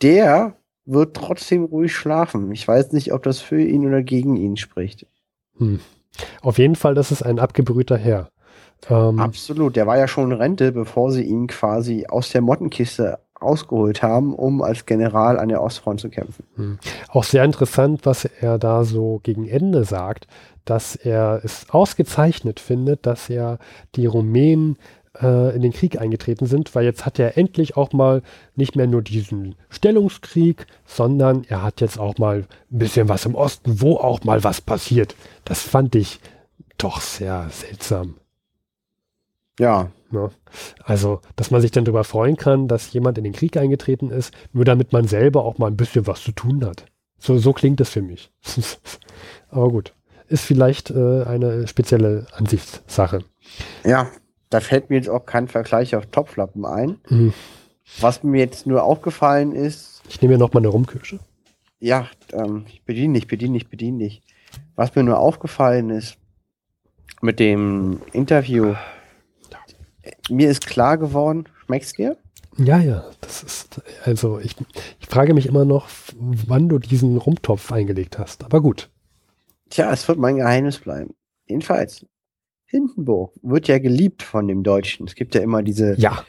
Der 0.01 0.55
wird 0.85 1.15
trotzdem 1.15 1.65
ruhig 1.65 1.93
schlafen. 1.95 2.51
Ich 2.51 2.67
weiß 2.67 2.91
nicht, 2.93 3.11
ob 3.13 3.23
das 3.23 3.39
für 3.39 3.61
ihn 3.61 3.85
oder 3.85 4.03
gegen 4.03 4.37
ihn 4.37 4.57
spricht. 4.57 5.07
hm. 5.57 5.79
Auf 6.41 6.59
jeden 6.59 6.75
Fall, 6.75 6.95
das 6.95 7.11
ist 7.11 7.23
ein 7.23 7.39
abgebrühter 7.39 7.97
Herr. 7.97 8.29
Ähm, 8.89 9.19
Absolut. 9.19 9.75
Der 9.75 9.85
war 9.85 9.97
ja 9.97 10.07
schon 10.07 10.31
in 10.31 10.37
Rente, 10.37 10.71
bevor 10.71 11.11
sie 11.11 11.23
ihn 11.23 11.47
quasi 11.47 12.05
aus 12.07 12.29
der 12.29 12.41
Mottenkiste 12.41 13.19
ausgeholt 13.39 14.01
haben, 14.01 14.33
um 14.33 14.61
als 14.61 14.85
General 14.85 15.37
an 15.39 15.49
der 15.49 15.61
Ostfront 15.61 15.99
zu 15.99 16.09
kämpfen. 16.09 16.45
Auch 17.09 17.23
sehr 17.23 17.43
interessant, 17.43 18.05
was 18.05 18.25
er 18.25 18.57
da 18.57 18.83
so 18.83 19.19
gegen 19.23 19.47
Ende 19.47 19.83
sagt, 19.83 20.27
dass 20.63 20.95
er 20.95 21.41
es 21.43 21.69
ausgezeichnet 21.69 22.59
findet, 22.59 23.05
dass 23.05 23.29
er 23.29 23.59
die 23.95 24.07
Rumänen 24.07 24.77
äh, 25.21 25.55
in 25.55 25.61
den 25.61 25.71
Krieg 25.71 25.99
eingetreten 25.99 26.47
sind, 26.47 26.73
weil 26.75 26.85
jetzt 26.85 27.05
hat 27.05 27.19
er 27.19 27.37
endlich 27.37 27.77
auch 27.77 27.93
mal 27.93 28.21
nicht 28.55 28.75
mehr 28.75 28.87
nur 28.87 29.01
diesen 29.01 29.55
Stellungskrieg, 29.69 30.65
sondern 30.85 31.45
er 31.47 31.61
hat 31.61 31.81
jetzt 31.81 31.99
auch 31.99 32.17
mal 32.17 32.45
ein 32.71 32.79
bisschen 32.79 33.09
was 33.09 33.25
im 33.25 33.35
Osten, 33.35 33.81
wo 33.81 33.97
auch 33.97 34.23
mal 34.23 34.43
was 34.43 34.61
passiert. 34.61 35.15
Das 35.45 35.61
fand 35.61 35.95
ich 35.95 36.19
doch 36.77 36.99
sehr 36.99 37.47
seltsam. 37.51 38.15
Ja, 39.59 39.91
Ne? 40.15 40.31
Also, 40.83 41.21
dass 41.35 41.51
man 41.51 41.61
sich 41.61 41.71
dann 41.71 41.85
darüber 41.85 42.03
freuen 42.03 42.37
kann, 42.37 42.67
dass 42.67 42.91
jemand 42.93 43.17
in 43.19 43.23
den 43.23 43.33
Krieg 43.33 43.57
eingetreten 43.57 44.09
ist, 44.09 44.33
nur 44.53 44.65
damit 44.65 44.91
man 44.93 45.07
selber 45.07 45.45
auch 45.45 45.57
mal 45.59 45.67
ein 45.67 45.77
bisschen 45.77 46.07
was 46.07 46.21
zu 46.23 46.31
tun 46.31 46.65
hat. 46.65 46.85
So, 47.19 47.37
so 47.37 47.53
klingt 47.53 47.79
das 47.79 47.89
für 47.89 48.01
mich. 48.01 48.31
Aber 49.49 49.69
gut, 49.69 49.93
ist 50.27 50.43
vielleicht 50.45 50.89
äh, 50.91 51.23
eine 51.23 51.67
spezielle 51.67 52.25
Ansichtssache. 52.33 53.19
ja. 53.83 54.09
Da 54.51 54.59
fällt 54.59 54.91
mir 54.91 54.97
jetzt 54.97 55.09
auch 55.09 55.25
kein 55.25 55.47
Vergleich 55.47 55.95
auf 55.95 56.05
Topflappen 56.05 56.65
ein. 56.65 56.99
Hm. 57.07 57.33
Was 57.99 58.23
mir 58.23 58.37
jetzt 58.39 58.67
nur 58.67 58.83
aufgefallen 58.83 59.53
ist, 59.53 60.01
Ich 60.07 60.21
nehme 60.21 60.35
mir 60.35 60.37
noch 60.37 60.53
mal 60.53 60.59
eine 60.59 60.67
Rumkirsche. 60.67 61.19
ja, 61.79 62.07
ähm, 62.31 62.63
ich 62.69 62.83
bediene 62.85 63.15
dich, 63.15 63.27
bediene 63.27 63.57
dich, 63.57 63.69
bediene 63.69 64.03
dich. 64.03 64.21
Was 64.75 64.95
mir 64.95 65.03
nur 65.03 65.17
aufgefallen 65.17 65.89
ist 65.89 66.17
mit 67.21 67.39
dem 67.39 68.01
Interview, 68.13 68.75
mir 70.29 70.49
ist 70.49 70.67
klar 70.67 70.97
geworden, 70.97 71.45
schmeckt's 71.65 71.93
dir? 71.93 72.17
Ja, 72.57 72.79
ja, 72.79 73.03
das 73.21 73.43
ist, 73.43 73.81
also 74.05 74.39
ich, 74.39 74.55
ich 74.99 75.07
frage 75.07 75.33
mich 75.33 75.45
immer 75.45 75.65
noch, 75.65 75.87
wann 76.17 76.69
du 76.69 76.79
diesen 76.79 77.17
Rumtopf 77.17 77.71
eingelegt 77.71 78.17
hast. 78.17 78.45
Aber 78.45 78.61
gut. 78.61 78.89
Tja, 79.69 79.91
es 79.91 80.07
wird 80.07 80.19
mein 80.19 80.37
Geheimnis 80.37 80.79
bleiben. 80.79 81.13
Jedenfalls, 81.47 82.05
Hindenburg 82.65 83.33
wird 83.41 83.67
ja 83.67 83.77
geliebt 83.79 84.23
von 84.23 84.47
dem 84.47 84.63
Deutschen. 84.63 85.05
Es 85.05 85.15
gibt 85.15 85.35
ja 85.35 85.41
immer 85.41 85.63
diese 85.63 85.99
Ja, 85.99 86.23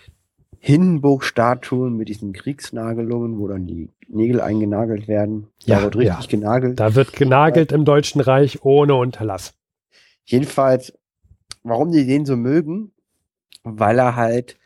Hindenburg-Statuen 0.67 1.97
mit 1.97 2.09
diesen 2.09 2.33
Kriegsnagelungen, 2.33 3.39
wo 3.39 3.47
dann 3.47 3.67
die 3.67 3.91
Nägel 4.09 4.41
eingenagelt 4.41 5.07
werden. 5.07 5.47
Ja, 5.65 5.77
da 5.77 5.83
wird 5.85 5.97
richtig 5.97 6.25
ja. 6.25 6.31
genagelt. 6.31 6.81
da 6.81 6.95
wird 6.97 7.12
genagelt 7.12 7.71
im 7.71 7.85
Deutschen 7.85 8.21
Reich 8.21 8.65
ohne 8.65 8.97
Unterlass. 8.97 9.55
Jedenfalls, 10.25 10.93
warum 11.62 11.93
die 11.93 12.05
den 12.05 12.27
so 12.27 12.37
mögen? 12.37 12.91
Weil 13.69 13.99
er 13.99 14.17
halt 14.17 14.57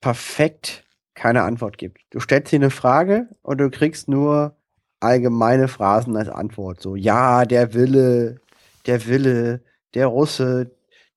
perfekt 0.00 0.84
keine 1.14 1.42
Antwort 1.42 1.78
gibt. 1.78 2.00
Du 2.10 2.20
stellst 2.20 2.50
hier 2.50 2.58
eine 2.58 2.70
Frage 2.70 3.28
und 3.42 3.58
du 3.58 3.70
kriegst 3.70 4.08
nur 4.08 4.56
allgemeine 5.00 5.68
Phrasen 5.68 6.16
als 6.16 6.28
Antwort. 6.28 6.80
So, 6.80 6.96
ja, 6.96 7.44
der 7.44 7.74
Wille, 7.74 8.40
der 8.86 9.06
Wille, 9.06 9.62
der 9.94 10.06
Russe, 10.06 10.70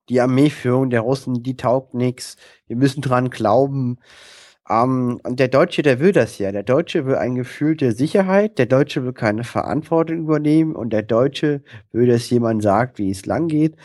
die 0.08 0.20
Armeeführung 0.20 0.90
der 0.90 1.00
Russen, 1.00 1.42
die 1.42 1.56
taugt 1.56 1.94
nix. 1.94 2.36
Wir 2.66 2.76
müssen 2.76 3.00
dran 3.00 3.30
glauben. 3.30 3.98
Ähm, 4.68 5.20
und 5.24 5.40
der 5.40 5.48
Deutsche, 5.48 5.82
der 5.82 6.00
will 6.00 6.12
das 6.12 6.38
ja. 6.38 6.52
Der 6.52 6.62
Deutsche 6.62 7.06
will 7.06 7.16
ein 7.16 7.34
Gefühl 7.34 7.76
der 7.76 7.92
Sicherheit. 7.92 8.58
Der 8.58 8.66
Deutsche 8.66 9.04
will 9.04 9.12
keine 9.12 9.44
Verantwortung 9.44 10.18
übernehmen. 10.18 10.76
Und 10.76 10.90
der 10.90 11.02
Deutsche 11.02 11.62
will, 11.92 12.06
dass 12.08 12.30
jemand 12.30 12.62
sagt, 12.62 12.98
wie 12.98 13.10
es 13.10 13.26
lang 13.26 13.48
geht. 13.48 13.76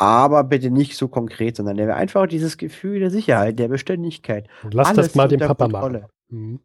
Aber 0.00 0.44
bitte 0.44 0.70
nicht 0.70 0.96
so 0.96 1.08
konkret, 1.08 1.56
sondern 1.56 1.76
der 1.76 1.94
einfach 1.94 2.26
dieses 2.26 2.56
Gefühl 2.56 3.00
der 3.00 3.10
Sicherheit, 3.10 3.58
der 3.58 3.68
Beständigkeit. 3.68 4.48
Und 4.62 4.72
lass 4.72 4.94
das 4.94 5.14
mal 5.14 5.28
dem 5.28 5.40
Papa 5.40 5.68
Kontrolle. 5.68 6.00
machen. 6.00 6.10
Mhm. 6.28 6.60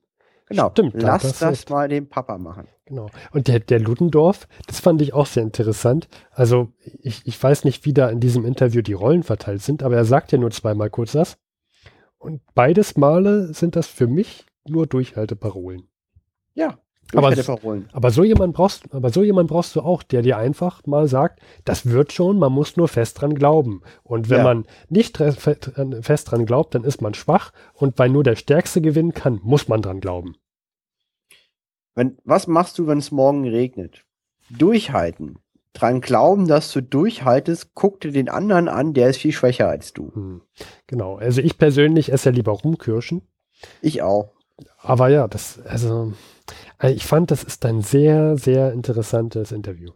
Genau. 0.47 0.69
Stimmt, 0.69 0.93
Lass 1.01 1.23
das 1.23 1.41
recht. 1.41 1.69
mal 1.69 1.89
dem 1.89 2.07
Papa 2.07 2.37
machen. 2.37 2.67
Genau. 2.85 3.09
Und 3.31 3.47
der, 3.49 3.59
der 3.59 3.79
Ludendorff, 3.79 4.47
das 4.67 4.79
fand 4.79 5.01
ich 5.01 5.13
auch 5.13 5.25
sehr 5.25 5.43
interessant. 5.43 6.07
Also 6.31 6.69
ich, 7.01 7.25
ich 7.25 7.41
weiß 7.41 7.65
nicht, 7.65 7.83
wie 7.85 7.93
da 7.93 8.09
in 8.09 8.21
diesem 8.21 8.45
Interview 8.45 8.81
die 8.81 8.93
Rollen 8.93 9.23
verteilt 9.23 9.63
sind, 9.63 9.83
aber 9.83 9.95
er 9.97 10.05
sagt 10.05 10.31
ja 10.31 10.37
nur 10.37 10.51
zweimal 10.51 10.89
kurz 10.89 11.11
das. 11.13 11.37
Und 12.17 12.41
beides 12.53 12.95
Male 12.95 13.53
sind 13.53 13.75
das 13.75 13.87
für 13.87 14.07
mich 14.07 14.45
nur 14.65 14.87
Durchhalteparolen. 14.87 15.89
Ja. 16.53 16.77
Aber 17.13 17.31
Aber 17.93 18.11
so 18.11 18.23
jemand 18.23 18.53
brauchst, 18.55 18.93
aber 18.93 19.09
so 19.11 19.23
jemand 19.23 19.49
brauchst 19.49 19.75
du 19.75 19.81
auch, 19.81 20.01
der 20.03 20.21
dir 20.21 20.37
einfach 20.37 20.85
mal 20.85 21.07
sagt, 21.07 21.39
das 21.63 21.85
wird 21.85 22.11
schon, 22.11 22.39
man 22.39 22.51
muss 22.51 22.77
nur 22.77 22.87
fest 22.87 23.21
dran 23.21 23.35
glauben. 23.35 23.81
Und 24.03 24.29
wenn 24.29 24.39
Ja. 24.39 24.43
man 24.43 24.65
nicht 24.89 25.17
fest 25.17 26.31
dran 26.31 26.45
glaubt, 26.45 26.73
dann 26.75 26.83
ist 26.83 27.01
man 27.01 27.13
schwach. 27.13 27.51
Und 27.73 27.99
weil 27.99 28.09
nur 28.09 28.23
der 28.23 28.35
Stärkste 28.35 28.81
gewinnen 28.81 29.13
kann, 29.13 29.39
muss 29.43 29.67
man 29.67 29.81
dran 29.81 29.99
glauben. 30.01 30.35
Wenn, 31.93 32.17
was 32.25 32.47
machst 32.47 32.77
du, 32.79 32.87
wenn 32.87 32.97
es 32.97 33.11
morgen 33.11 33.47
regnet? 33.47 34.03
Durchhalten. 34.49 35.39
Dran 35.73 36.01
glauben, 36.01 36.47
dass 36.47 36.71
du 36.71 36.81
durchhaltest, 36.81 37.73
guck 37.73 37.99
dir 38.01 38.11
den 38.11 38.29
anderen 38.29 38.67
an, 38.67 38.93
der 38.93 39.09
ist 39.09 39.17
viel 39.17 39.31
schwächer 39.33 39.67
als 39.69 39.93
du. 39.93 40.11
Hm. 40.13 40.41
Genau. 40.87 41.17
Also 41.17 41.41
ich 41.41 41.57
persönlich 41.57 42.11
esse 42.11 42.29
ja 42.29 42.35
lieber 42.35 42.53
Rumkirschen. 42.53 43.21
Ich 43.81 44.01
auch. 44.01 44.31
Aber 44.79 45.09
ja, 45.09 45.27
das, 45.27 45.59
also, 45.65 46.13
äh, 46.81 46.91
ich 46.91 47.05
fand, 47.05 47.31
das 47.31 47.43
ist 47.43 47.65
ein 47.65 47.81
sehr, 47.81 48.37
sehr 48.37 48.71
interessantes 48.71 49.51
Interview. 49.51 49.91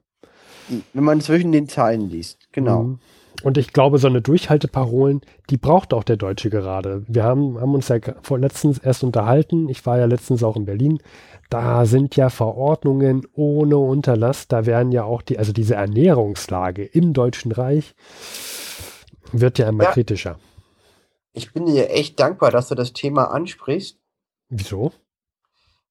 Wenn 0.94 1.04
man 1.04 1.22
zwischen 1.22 1.52
den 1.52 1.68
Zeilen 1.68 2.10
liest. 2.10 2.40
Genau. 2.52 2.84
Mhm. 2.84 3.00
Und 3.42 3.58
ich 3.58 3.72
glaube, 3.72 4.00
so 4.00 4.08
eine 4.08 4.22
Durchhalteparolen, 4.22 5.22
die 5.50 5.58
braucht 5.58 5.94
auch 5.94 6.04
der 6.04 6.18
Deutsche 6.18 6.50
gerade. 6.50 7.06
Wir 7.08 7.24
haben, 7.24 7.60
haben 7.60 7.74
uns 7.74 7.88
ja 7.88 7.98
vor 8.22 8.38
letztens 8.38 8.80
erst 8.80 9.04
unterhalten. 9.04 9.70
Ich 9.70 9.86
war 9.86 9.98
ja 9.98 10.06
letztens 10.06 10.44
auch 10.44 10.58
in 10.58 10.66
Berlin. 10.66 11.00
Da 11.50 11.86
sind 11.86 12.16
ja 12.18 12.30
Verordnungen 12.30 13.26
ohne 13.34 13.78
Unterlass. 13.78 14.48
Da 14.50 14.66
werden 14.66 14.92
ja 14.92 15.04
auch 15.06 15.22
die, 15.22 15.40
also 15.40 15.54
diese 15.54 15.76
Ernährungslage 15.76 16.84
im 16.84 17.14
Deutschen 17.14 17.52
Reich 17.54 17.96
wird 19.32 19.58
ja 19.58 19.70
immer 19.70 19.86
Ja. 19.86 19.92
kritischer. 19.92 20.38
Ich 21.32 21.54
bin 21.54 21.66
dir 21.66 21.90
echt 21.92 22.20
dankbar, 22.20 22.52
dass 22.52 22.68
du 22.68 22.76
das 22.76 22.92
Thema 22.92 23.32
ansprichst, 23.32 23.98
Wieso? 24.50 24.92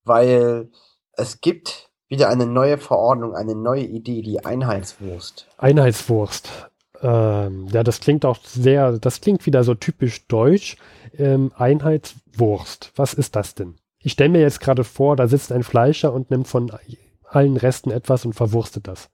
weil 0.09 0.71
es 1.12 1.40
gibt 1.40 1.90
wieder 2.09 2.29
eine 2.29 2.47
neue 2.47 2.79
Verordnung, 2.79 3.35
eine 3.35 3.55
neue 3.55 3.85
Idee, 3.85 4.23
die 4.23 4.44
Einheitswurst. 4.44 5.47
Einheitswurst. 5.59 6.49
Ähm, 7.01 7.68
ja, 7.71 7.85
das 7.85 8.01
klingt 8.01 8.25
auch 8.25 8.38
sehr, 8.42 8.99
das 8.99 9.21
klingt 9.21 9.47
wieder 9.47 9.62
so 9.62 9.75
typisch 9.75 10.27
deutsch. 10.27 10.77
Ähm, 11.16 11.53
Einheitswurst. 11.57 12.92
Was 12.97 13.14
ist 13.14 13.37
das 13.37 13.55
denn? 13.55 13.77
Ich 14.01 14.12
stelle 14.12 14.31
mir 14.31 14.40
jetzt 14.40 14.61
gerade 14.61 14.85
vor, 14.85 15.14
da 15.14 15.29
sitzt 15.29 15.53
ein 15.53 15.62
Fleischer 15.62 16.12
und 16.12 16.31
nimmt 16.31 16.49
von 16.49 16.73
allen 17.25 17.57
Resten 17.57 17.90
etwas 17.90 18.25
und 18.25 18.33
verwurstet 18.33 18.88
das. 18.88 19.11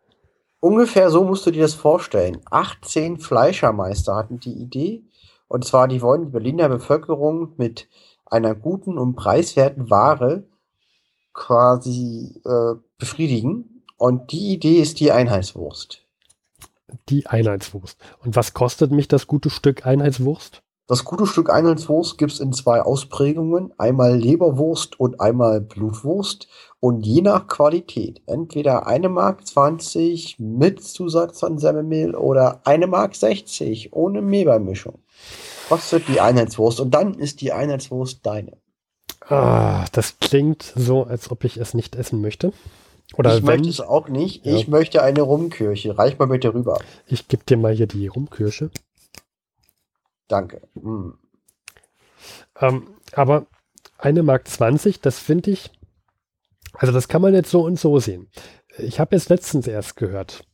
Ungefähr 0.61 1.11
so 1.11 1.25
musst 1.25 1.45
du 1.47 1.51
dir 1.51 1.63
das 1.63 1.75
vorstellen. 1.75 2.41
18 2.51 3.19
Fleischermeister 3.19 4.15
hatten 4.15 4.41
die 4.41 4.55
Idee. 4.55 5.03
Und 5.49 5.65
zwar, 5.65 5.89
die 5.89 6.01
wollen 6.01 6.27
die 6.27 6.31
Berliner 6.31 6.69
Bevölkerung 6.69 7.53
mit 7.57 7.89
einer 8.27 8.55
guten 8.55 8.99
und 8.99 9.15
preiswerten 9.15 9.91
Ware 9.91 10.45
quasi 11.33 12.41
äh, 12.45 12.75
befriedigen. 12.99 13.83
Und 13.97 14.33
die 14.33 14.53
Idee 14.53 14.81
ist 14.81 15.01
die 15.01 15.13
Einheitswurst. 15.13 16.03
Die 17.09 17.27
Einheitswurst. 17.27 17.99
Und 18.25 18.37
was 18.37 18.55
kostet 18.55 18.91
mich 18.91 19.09
das 19.09 19.27
gute 19.27 19.51
Stück 19.51 19.87
Einheitswurst? 19.87 20.63
Das 20.87 21.05
gute 21.05 21.27
Stück 21.27 21.49
Einheitswurst 21.49 22.19
gibt's 22.19 22.41
in 22.41 22.53
zwei 22.53 22.83
Ausprägungen. 22.83 23.73
Einmal 23.79 24.17
Leberwurst 24.17 25.01
und 25.01 25.19
einmal 25.19 25.63
Blutwurst. 25.63 26.47
Und 26.79 27.07
je 27.07 27.23
nach 27.23 27.47
Qualität. 27.47 28.21
Entweder 28.27 28.87
eine 28.87 29.09
Mark 29.09 29.47
20 29.47 30.39
mit 30.39 30.83
Zusatz 30.83 31.41
von 31.41 31.57
Semmelmehl 31.57 32.15
oder 32.15 32.61
eine 32.65 32.87
Mark 32.87 33.15
60 33.15 33.95
ohne 33.95 34.21
Mehlbeimischung. 34.21 34.99
Kostet 35.69 36.09
die 36.09 36.21
Einheitswurst. 36.21 36.81
Und 36.81 36.93
dann 36.93 37.15
ist 37.15 37.41
die 37.41 37.53
Einheitswurst 37.53 38.25
deine. 38.25 38.57
Ah, 39.21 39.87
das 39.93 40.19
klingt 40.19 40.63
so, 40.63 41.05
als 41.05 41.31
ob 41.31 41.45
ich 41.45 41.57
es 41.57 41.75
nicht 41.75 41.97
essen 41.97 42.21
möchte. 42.21 42.53
Oder 43.17 43.37
ich 43.37 43.43
wenn, 43.43 43.61
möchte 43.61 43.69
es 43.69 43.81
auch 43.81 44.09
nicht. 44.09 44.45
Ja. 44.45 44.55
Ich 44.55 44.69
möchte 44.69 45.03
eine 45.03 45.23
Rumkirche. 45.23 45.97
Reich 45.97 46.19
mal 46.19 46.27
bitte 46.27 46.53
rüber. 46.53 46.79
ich 47.07 47.29
gebe 47.29 47.45
dir 47.45 47.57
mal 47.57 47.73
hier 47.73 47.87
die 47.87 48.07
Rumkirsche. 48.07 48.71
Danke. 50.29 50.63
Hm. 50.75 51.15
Ähm, 52.61 52.87
aber 53.13 53.47
eine 53.99 54.23
Mark 54.23 54.49
20, 54.49 55.01
das 55.01 55.19
finde 55.19 55.51
ich, 55.51 55.71
also 56.73 56.93
das 56.93 57.09
kann 57.09 57.23
man 57.23 57.35
jetzt 57.35 57.51
so 57.51 57.63
und 57.63 57.79
so 57.79 57.99
sehen. 57.99 58.29
Ich 58.79 59.01
habe 59.01 59.15
jetzt 59.15 59.29
letztens 59.29 59.67
erst 59.67 59.97
gehört, 59.97 60.45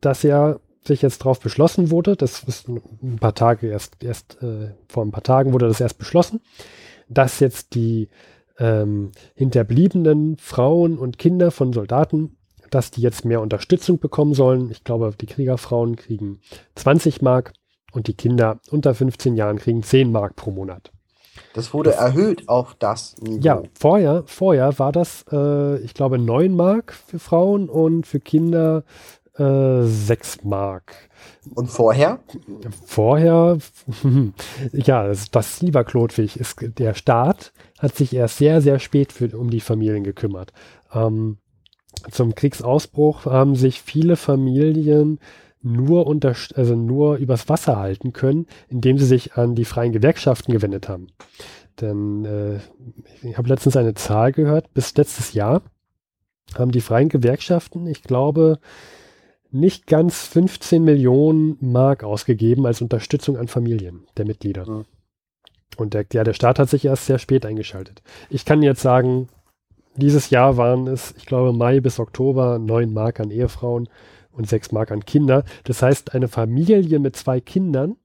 dass 0.00 0.22
ja 0.22 0.58
sich 0.86 1.02
jetzt 1.02 1.20
darauf 1.20 1.40
beschlossen 1.40 1.90
wurde, 1.90 2.16
das 2.16 2.42
ist 2.44 2.68
ein 2.68 3.18
paar 3.20 3.34
Tage 3.34 3.68
erst, 3.68 4.02
erst 4.02 4.42
äh, 4.42 4.70
vor 4.88 5.04
ein 5.04 5.10
paar 5.10 5.22
Tagen 5.22 5.52
wurde 5.52 5.68
das 5.68 5.80
erst 5.80 5.98
beschlossen, 5.98 6.40
dass 7.08 7.40
jetzt 7.40 7.74
die 7.74 8.08
ähm, 8.58 9.12
hinterbliebenen 9.34 10.36
Frauen 10.38 10.98
und 10.98 11.18
Kinder 11.18 11.50
von 11.50 11.72
Soldaten, 11.72 12.36
dass 12.70 12.90
die 12.90 13.00
jetzt 13.00 13.24
mehr 13.24 13.40
Unterstützung 13.40 13.98
bekommen 13.98 14.34
sollen. 14.34 14.70
Ich 14.70 14.84
glaube, 14.84 15.12
die 15.20 15.26
Kriegerfrauen 15.26 15.96
kriegen 15.96 16.40
20 16.74 17.22
Mark 17.22 17.52
und 17.92 18.06
die 18.08 18.14
Kinder 18.14 18.60
unter 18.70 18.94
15 18.94 19.36
Jahren 19.36 19.58
kriegen 19.58 19.82
10 19.82 20.10
Mark 20.10 20.36
pro 20.36 20.50
Monat. 20.50 20.92
Das 21.52 21.72
wurde 21.72 21.92
erhöht 21.92 22.48
auf 22.48 22.76
das 22.78 23.16
Niveau. 23.18 23.40
Ja, 23.40 23.62
vorher, 23.78 24.24
vorher 24.26 24.78
war 24.78 24.92
das, 24.92 25.24
äh, 25.30 25.78
ich 25.78 25.94
glaube, 25.94 26.18
9 26.18 26.54
Mark 26.54 26.92
für 26.92 27.18
Frauen 27.18 27.68
und 27.68 28.06
für 28.06 28.20
Kinder 28.20 28.84
äh, 29.38 29.82
6 29.82 30.44
Mark. 30.44 30.94
Und 31.54 31.70
vorher? 31.70 32.20
Vorher, 32.86 33.58
ja, 34.72 35.06
das, 35.06 35.30
das 35.30 35.62
lieber 35.62 35.84
Klotwig, 35.84 36.36
ist, 36.36 36.56
der 36.78 36.94
Staat 36.94 37.52
hat 37.78 37.94
sich 37.94 38.14
erst 38.14 38.38
sehr, 38.38 38.60
sehr 38.60 38.78
spät 38.78 39.12
für, 39.12 39.36
um 39.36 39.50
die 39.50 39.60
Familien 39.60 40.04
gekümmert. 40.04 40.52
Ähm, 40.92 41.38
zum 42.10 42.34
Kriegsausbruch 42.34 43.26
haben 43.26 43.56
sich 43.56 43.82
viele 43.82 44.16
Familien 44.16 45.18
nur 45.62 46.06
unter, 46.06 46.34
also 46.54 46.76
nur 46.76 47.16
übers 47.16 47.48
Wasser 47.48 47.78
halten 47.78 48.12
können, 48.12 48.46
indem 48.68 48.98
sie 48.98 49.06
sich 49.06 49.34
an 49.34 49.54
die 49.54 49.64
freien 49.64 49.92
Gewerkschaften 49.92 50.52
gewendet 50.52 50.88
haben. 50.88 51.08
Denn 51.80 52.24
äh, 52.24 52.58
ich 53.26 53.36
habe 53.36 53.48
letztens 53.48 53.76
eine 53.76 53.94
Zahl 53.94 54.32
gehört, 54.32 54.72
bis 54.72 54.96
letztes 54.96 55.32
Jahr 55.32 55.62
haben 56.54 56.70
die 56.70 56.80
freien 56.80 57.08
Gewerkschaften, 57.08 57.86
ich 57.86 58.02
glaube, 58.02 58.60
nicht 59.58 59.86
ganz 59.86 60.26
15 60.26 60.82
Millionen 60.84 61.56
Mark 61.60 62.04
ausgegeben 62.04 62.66
als 62.66 62.82
Unterstützung 62.82 63.36
an 63.36 63.48
Familien 63.48 64.06
der 64.16 64.26
Mitglieder. 64.26 64.68
Mhm. 64.68 64.84
Und 65.76 65.94
der, 65.94 66.06
ja, 66.12 66.24
der 66.24 66.32
Staat 66.32 66.58
hat 66.58 66.70
sich 66.70 66.84
erst 66.84 67.06
sehr 67.06 67.18
spät 67.18 67.44
eingeschaltet. 67.44 68.02
Ich 68.30 68.44
kann 68.44 68.62
jetzt 68.62 68.80
sagen, 68.80 69.28
dieses 69.96 70.30
Jahr 70.30 70.56
waren 70.56 70.86
es, 70.86 71.14
ich 71.16 71.26
glaube, 71.26 71.52
Mai 71.52 71.80
bis 71.80 71.98
Oktober 71.98 72.58
9 72.58 72.92
Mark 72.92 73.20
an 73.20 73.30
Ehefrauen 73.30 73.88
und 74.30 74.48
6 74.48 74.72
Mark 74.72 74.90
an 74.90 75.04
Kinder. 75.04 75.44
Das 75.64 75.82
heißt, 75.82 76.14
eine 76.14 76.28
Familie 76.28 76.98
mit 76.98 77.16
zwei 77.16 77.40
Kindern, 77.40 77.96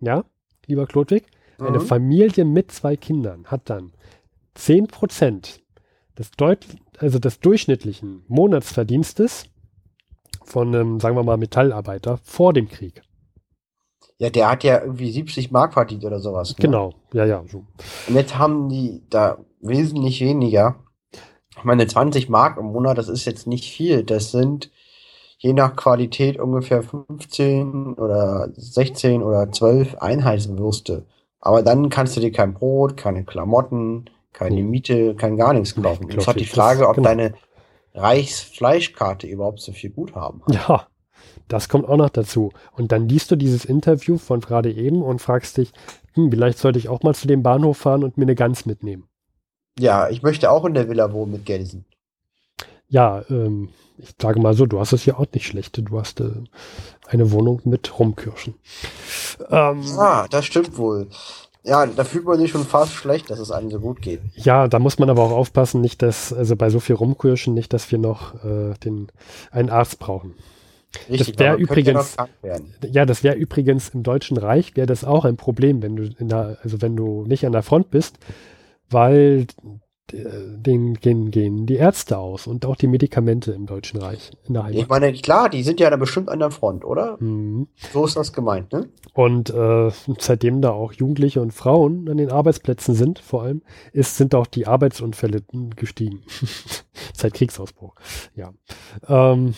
ja, 0.00 0.24
lieber 0.66 0.86
Klodwig, 0.86 1.26
eine 1.58 1.78
Mhm. 1.78 1.86
Familie 1.86 2.44
mit 2.44 2.72
zwei 2.72 2.96
Kindern 2.96 3.46
hat 3.46 3.70
dann 3.70 3.92
10 4.54 4.86
Prozent 4.86 5.60
des, 6.18 6.30
Deut 6.32 6.66
also 6.98 7.18
des 7.18 7.40
durchschnittlichen 7.40 8.24
Monatsverdienstes 8.28 9.44
von 10.44 10.68
einem, 10.68 11.00
sagen 11.00 11.16
wir 11.16 11.22
mal, 11.22 11.36
Metallarbeiter 11.36 12.18
vor 12.22 12.52
dem 12.52 12.68
Krieg. 12.68 13.02
Ja, 14.18 14.30
der 14.30 14.50
hat 14.50 14.62
ja 14.62 14.80
irgendwie 14.80 15.10
70 15.10 15.50
Mark 15.50 15.72
verdient 15.72 16.04
oder 16.04 16.20
sowas. 16.20 16.50
Ne? 16.50 16.56
Genau, 16.60 16.94
ja, 17.12 17.24
ja. 17.24 17.42
So. 17.50 17.64
Und 18.08 18.14
jetzt 18.14 18.38
haben 18.38 18.68
die 18.68 19.02
da 19.10 19.38
wesentlich 19.60 20.20
weniger. 20.20 20.76
Ich 21.56 21.64
meine, 21.64 21.86
20 21.86 22.28
Mark 22.28 22.56
im 22.58 22.66
Monat, 22.66 22.98
das 22.98 23.08
ist 23.08 23.24
jetzt 23.24 23.46
nicht 23.46 23.72
viel. 23.72 24.04
Das 24.04 24.30
sind 24.30 24.70
je 25.38 25.52
nach 25.52 25.74
Qualität 25.74 26.38
ungefähr 26.38 26.82
15 26.84 27.94
oder 27.94 28.48
16 28.54 29.22
oder 29.24 29.50
12 29.50 29.96
Einheitswürste. 29.96 31.04
Aber 31.40 31.62
dann 31.62 31.88
kannst 31.88 32.16
du 32.16 32.20
dir 32.20 32.30
kein 32.30 32.54
Brot, 32.54 32.96
keine 32.96 33.24
Klamotten, 33.24 34.08
keine. 34.32 34.62
Miete, 34.62 35.16
kein 35.16 35.36
gar 35.36 35.52
nichts 35.52 35.74
kaufen. 35.74 36.08
Jetzt 36.08 36.28
hat 36.28 36.38
die 36.38 36.46
Frage, 36.46 36.88
ob 36.88 36.94
genau. 36.94 37.08
deine 37.08 37.34
Reichsfleischkarte 37.94 39.26
überhaupt 39.26 39.60
so 39.60 39.72
viel 39.72 39.90
Guthaben 39.90 40.42
hat. 40.44 40.54
Ja, 40.54 40.86
das 41.48 41.68
kommt 41.68 41.88
auch 41.88 41.96
noch 41.96 42.10
dazu. 42.10 42.52
Und 42.72 42.92
dann 42.92 43.08
liest 43.08 43.30
du 43.30 43.36
dieses 43.36 43.64
Interview 43.64 44.18
von 44.18 44.40
gerade 44.40 44.72
eben 44.72 45.02
und 45.02 45.20
fragst 45.20 45.56
dich, 45.58 45.72
hm, 46.14 46.30
vielleicht 46.30 46.58
sollte 46.58 46.78
ich 46.78 46.88
auch 46.88 47.02
mal 47.02 47.14
zu 47.14 47.26
dem 47.26 47.42
Bahnhof 47.42 47.78
fahren 47.78 48.04
und 48.04 48.16
mir 48.16 48.24
eine 48.24 48.34
Gans 48.34 48.66
mitnehmen. 48.66 49.08
Ja, 49.78 50.08
ich 50.10 50.22
möchte 50.22 50.50
auch 50.50 50.64
in 50.64 50.74
der 50.74 50.88
Villa 50.88 51.12
wohnen 51.12 51.32
mit 51.32 51.46
Gelsen. 51.46 51.84
Ja, 52.88 53.24
ähm, 53.30 53.70
ich 53.96 54.14
sage 54.20 54.40
mal 54.40 54.54
so, 54.54 54.66
du 54.66 54.78
hast 54.80 54.92
es 54.92 55.06
ja 55.06 55.16
auch 55.16 55.26
nicht 55.32 55.46
schlecht. 55.46 55.78
Du 55.78 55.98
hast 55.98 56.20
äh, 56.20 56.30
eine 57.08 57.32
Wohnung 57.32 57.62
mit 57.64 57.98
Rumkirschen. 57.98 58.54
Ähm, 59.48 59.82
Ah, 59.98 60.26
das 60.28 60.44
stimmt 60.44 60.76
wohl. 60.76 61.08
Ja, 61.64 61.86
da 61.86 62.02
fühlt 62.04 62.24
man 62.24 62.38
sich 62.38 62.50
schon 62.50 62.64
fast 62.64 62.92
schlecht, 62.92 63.30
dass 63.30 63.38
es 63.38 63.52
einem 63.52 63.70
so 63.70 63.78
gut 63.78 64.02
geht. 64.02 64.20
Ja, 64.34 64.66
da 64.66 64.78
muss 64.80 64.98
man 64.98 65.08
aber 65.10 65.22
auch 65.22 65.30
aufpassen, 65.30 65.80
nicht 65.80 66.02
dass, 66.02 66.32
also 66.32 66.56
bei 66.56 66.70
so 66.70 66.80
viel 66.80 66.96
Rumkirschen, 66.96 67.54
nicht, 67.54 67.72
dass 67.72 67.90
wir 67.92 67.98
noch 67.98 68.42
äh, 68.44 68.74
den, 68.84 69.08
einen 69.52 69.70
Arzt 69.70 69.98
brauchen. 70.00 70.34
Richtig, 71.08 71.38
wär 71.38 71.52
aber 71.52 71.58
man 71.60 71.66
könnte 71.68 71.90
ja 71.92 72.00
übrigens- 72.00 72.16
werden. 72.42 72.74
Ja, 72.90 73.06
das 73.06 73.22
wäre 73.22 73.36
übrigens 73.36 73.90
im 73.90 74.02
Deutschen 74.02 74.36
Reich, 74.36 74.76
wäre 74.76 74.86
das 74.86 75.04
auch 75.04 75.24
ein 75.24 75.36
Problem, 75.36 75.82
wenn 75.82 75.96
du 75.96 76.10
in 76.18 76.28
der, 76.28 76.58
also 76.62 76.82
wenn 76.82 76.96
du 76.96 77.24
nicht 77.26 77.46
an 77.46 77.52
der 77.52 77.62
Front 77.62 77.90
bist, 77.90 78.18
weil 78.90 79.46
äh, 80.12 80.24
den 80.56 80.94
gehen, 80.94 81.30
gehen 81.30 81.66
die 81.66 81.76
Ärzte 81.76 82.18
aus 82.18 82.46
und 82.46 82.66
auch 82.66 82.76
die 82.76 82.86
Medikamente 82.86 83.52
im 83.52 83.66
Deutschen 83.66 84.00
Reich 84.00 84.30
in 84.46 84.54
der 84.54 84.68
Ich 84.70 84.88
meine, 84.88 85.12
klar, 85.12 85.48
die 85.48 85.62
sind 85.62 85.80
ja 85.80 85.90
da 85.90 85.96
bestimmt 85.96 86.28
an 86.28 86.38
der 86.38 86.50
Front, 86.50 86.84
oder? 86.84 87.16
Mhm. 87.20 87.68
So 87.92 88.04
ist 88.04 88.16
das 88.16 88.32
gemeint, 88.32 88.72
ne? 88.72 88.88
Und 89.14 89.50
äh, 89.50 89.90
seitdem 90.18 90.62
da 90.62 90.70
auch 90.70 90.92
Jugendliche 90.92 91.40
und 91.40 91.52
Frauen 91.52 92.08
an 92.08 92.16
den 92.16 92.30
Arbeitsplätzen 92.30 92.94
sind, 92.94 93.18
vor 93.18 93.42
allem, 93.42 93.62
ist, 93.92 94.16
sind 94.16 94.34
auch 94.34 94.46
die 94.46 94.66
Arbeitsunfälle 94.66 95.42
gestiegen. 95.76 96.22
Seit 97.14 97.34
Kriegsausbruch. 97.34 97.94
Ja. 98.34 98.52
Ähm, 99.08 99.54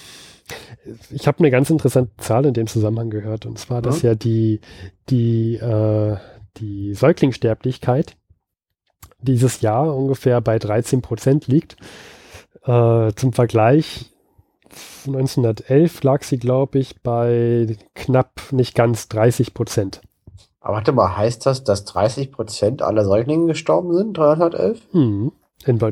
ich 1.11 1.27
habe 1.27 1.38
eine 1.38 1.51
ganz 1.51 1.71
interessante 1.71 2.12
Zahl 2.19 2.47
in 2.47 2.55
dem 2.55 2.67
Zusammenhang 2.67 3.11
gehört, 3.11 3.47
und 3.47 3.59
zwar, 3.59 3.81
dass 3.81 4.03
Mhm. 4.03 4.09
ja 4.09 4.14
die, 4.14 4.61
die, 5.09 5.55
äh, 5.57 6.17
die 6.59 6.95
Säuglingssterblichkeit 6.95 8.17
dieses 9.25 9.61
Jahr 9.61 9.95
ungefähr 9.95 10.41
bei 10.41 10.59
13 10.59 11.03
Prozent 11.03 11.47
liegt. 11.47 11.77
Äh, 12.65 13.13
zum 13.15 13.33
Vergleich 13.33 14.13
1911 15.07 16.03
lag 16.03 16.23
sie, 16.23 16.39
glaube 16.39 16.79
ich, 16.79 17.03
bei 17.03 17.77
knapp 17.95 18.53
nicht 18.53 18.75
ganz 18.75 19.09
30 19.09 19.55
Prozent. 19.55 20.01
Aber 20.61 20.77
warte 20.77 20.93
mal, 20.93 21.17
heißt 21.17 21.45
das, 21.45 21.63
dass 21.63 21.85
30 21.85 22.33
Prozent 22.33 22.83
aller 22.83 23.05
Säuglinge 23.05 23.47
gestorben 23.49 23.95
sind, 23.95 24.17
311? 24.17 24.81
Hm, 24.93 25.33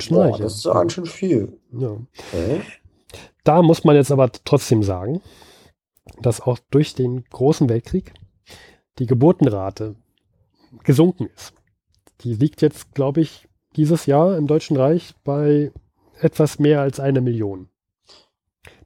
Boah, 0.09 0.25
Reich. 0.25 0.38
das 0.38 0.55
ist 0.55 0.64
ja. 0.64 0.73
so 0.73 0.79
ganz 0.79 0.92
schön 0.92 1.07
viel. 1.07 1.59
ja. 1.73 1.90
Okay. 2.33 2.62
Da 3.45 3.61
muss 3.61 3.83
man 3.83 3.97
jetzt 3.97 4.12
aber 4.12 4.31
trotzdem 4.45 4.83
sagen, 4.85 5.21
dass 6.21 6.40
auch 6.40 6.59
durch 6.71 6.95
den 6.95 7.25
Großen 7.25 7.68
Weltkrieg 7.68 8.14
die 8.99 9.07
Geburtenrate 9.07 9.97
gesunken 10.85 11.29
ist. 11.35 11.53
Die 12.24 12.35
liegt 12.35 12.62
jetzt, 12.62 12.94
glaube 12.94 13.20
ich, 13.20 13.48
dieses 13.76 14.06
Jahr 14.06 14.37
im 14.37 14.46
Deutschen 14.46 14.76
Reich 14.76 15.14
bei 15.24 15.72
etwas 16.20 16.58
mehr 16.58 16.80
als 16.80 17.00
eine 17.00 17.20
Million. 17.20 17.68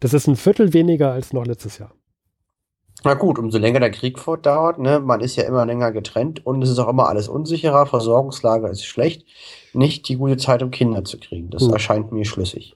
Das 0.01 0.15
ist 0.15 0.27
ein 0.27 0.37
Viertel 0.37 0.73
weniger 0.73 1.13
als 1.13 1.33
noch 1.33 1.45
letztes 1.45 1.79
Jahr. 1.79 1.93
Na 3.05 3.15
gut, 3.15 3.39
umso 3.39 3.59
länger 3.59 3.81
der 3.81 3.91
Krieg 3.91 4.19
fortdauert, 4.19 4.79
ne, 4.79 5.01
man 5.01 5.21
ist 5.21 5.37
ja 5.37 5.45
immer 5.45 5.67
länger 5.67 5.93
getrennt 5.93 6.45
und 6.47 6.63
es 6.63 6.71
ist 6.71 6.79
auch 6.79 6.89
immer 6.89 7.09
alles 7.09 7.29
unsicherer, 7.29 7.87
Versorgungslage 7.87 8.69
ist 8.69 8.85
schlecht, 8.85 9.27
nicht 9.75 10.09
die 10.09 10.17
gute 10.17 10.39
Zeit, 10.39 10.63
um 10.63 10.71
Kinder 10.71 11.05
zu 11.05 11.19
kriegen. 11.19 11.51
Das 11.51 11.63
Hm. 11.63 11.73
erscheint 11.73 12.13
mir 12.13 12.25
schlüssig. 12.25 12.75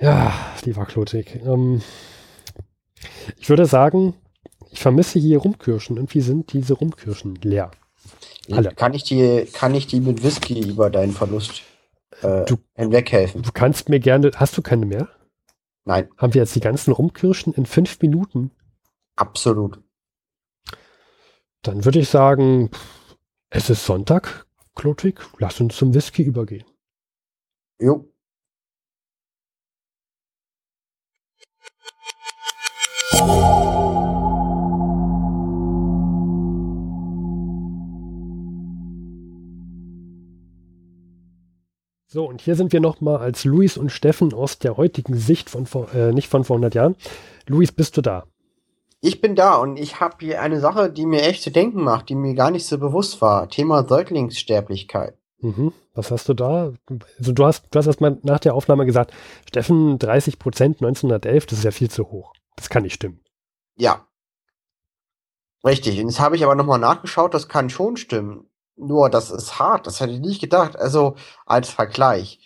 Ja, 0.00 0.32
lieber 0.64 0.84
Klotik. 0.84 1.40
Ähm, 1.46 1.80
ich 3.38 3.48
würde 3.48 3.66
sagen, 3.66 4.14
ich 4.70 4.80
vermisse 4.80 5.20
hier 5.20 5.38
Rumkirschen. 5.38 5.96
Irgendwie 5.96 6.20
sind 6.20 6.52
diese 6.52 6.74
Rumkirschen 6.74 7.36
leer. 7.36 7.70
Alle. 8.52 8.74
Kann 8.74 8.94
ich 8.94 9.04
dir, 9.04 9.46
kann 9.46 9.74
ich 9.74 9.86
dir 9.86 10.00
mit 10.00 10.22
Whisky 10.22 10.60
über 10.68 10.90
deinen 10.90 11.12
Verlust 11.12 11.62
äh, 12.22 12.44
Du- 12.44 12.58
hinweghelfen? 12.74 13.42
Du 13.42 13.52
kannst 13.52 13.88
mir 13.88 14.00
gerne. 14.00 14.30
Hast 14.36 14.56
du 14.56 14.62
keine 14.62 14.86
mehr? 14.86 15.08
Nein, 15.86 16.08
Haben 16.16 16.34
wir 16.34 16.42
jetzt 16.42 16.54
die 16.54 16.60
ganzen 16.60 16.92
Rumkirschen 16.92 17.52
in 17.54 17.66
fünf 17.66 18.00
Minuten? 18.00 18.50
absolut. 19.16 19.80
Dann 21.62 21.84
würde 21.84 21.98
ich 22.00 22.08
sagen, 22.10 22.70
es 23.48 23.70
ist 23.70 23.86
Sonntag, 23.86 24.46
Klotwig, 24.74 25.20
lass 25.38 25.60
uns 25.60 25.76
zum 25.76 25.94
Whisky 25.94 26.22
übergehen. 26.22 26.64
Jo. 27.78 28.10
So, 42.14 42.26
und 42.26 42.40
hier 42.40 42.54
sind 42.54 42.72
wir 42.72 42.78
nochmal 42.78 43.16
als 43.16 43.44
Luis 43.44 43.76
und 43.76 43.90
Steffen 43.90 44.32
aus 44.32 44.60
der 44.60 44.76
heutigen 44.76 45.16
Sicht 45.16 45.50
von 45.50 45.66
vor, 45.66 45.92
äh, 45.92 46.12
nicht 46.12 46.28
von 46.28 46.44
vor 46.44 46.54
100 46.54 46.72
Jahren. 46.72 46.94
Luis, 47.48 47.72
bist 47.72 47.96
du 47.96 48.02
da? 48.02 48.22
Ich 49.00 49.20
bin 49.20 49.34
da 49.34 49.56
und 49.56 49.80
ich 49.80 49.98
habe 49.98 50.14
hier 50.20 50.40
eine 50.40 50.60
Sache, 50.60 50.92
die 50.92 51.06
mir 51.06 51.22
echt 51.22 51.42
zu 51.42 51.50
denken 51.50 51.82
macht, 51.82 52.08
die 52.08 52.14
mir 52.14 52.34
gar 52.34 52.52
nicht 52.52 52.66
so 52.66 52.78
bewusst 52.78 53.20
war. 53.20 53.48
Thema 53.48 53.84
Säuglingssterblichkeit. 53.88 55.18
Mhm. 55.40 55.72
Was 55.92 56.12
hast 56.12 56.28
du 56.28 56.34
da? 56.34 56.72
Also 57.18 57.32
du 57.32 57.44
hast, 57.44 57.66
du 57.72 57.78
hast 57.80 57.88
erstmal 57.88 58.16
nach 58.22 58.38
der 58.38 58.54
Aufnahme 58.54 58.86
gesagt, 58.86 59.12
Steffen, 59.48 59.98
30 59.98 60.38
Prozent 60.38 60.76
1911, 60.76 61.46
das 61.46 61.58
ist 61.58 61.64
ja 61.64 61.72
viel 61.72 61.90
zu 61.90 62.12
hoch. 62.12 62.32
Das 62.54 62.68
kann 62.68 62.84
nicht 62.84 62.94
stimmen. 62.94 63.24
Ja. 63.74 64.06
Richtig. 65.64 65.98
Und 65.98 66.10
jetzt 66.10 66.20
habe 66.20 66.36
ich 66.36 66.44
aber 66.44 66.54
nochmal 66.54 66.78
nachgeschaut, 66.78 67.34
das 67.34 67.48
kann 67.48 67.70
schon 67.70 67.96
stimmen. 67.96 68.48
Nur, 68.76 69.10
das 69.10 69.30
ist 69.30 69.58
hart, 69.58 69.86
das 69.86 70.00
hätte 70.00 70.12
ich 70.12 70.20
nicht 70.20 70.40
gedacht. 70.40 70.76
Also 70.76 71.14
als 71.46 71.70
Vergleich. 71.70 72.40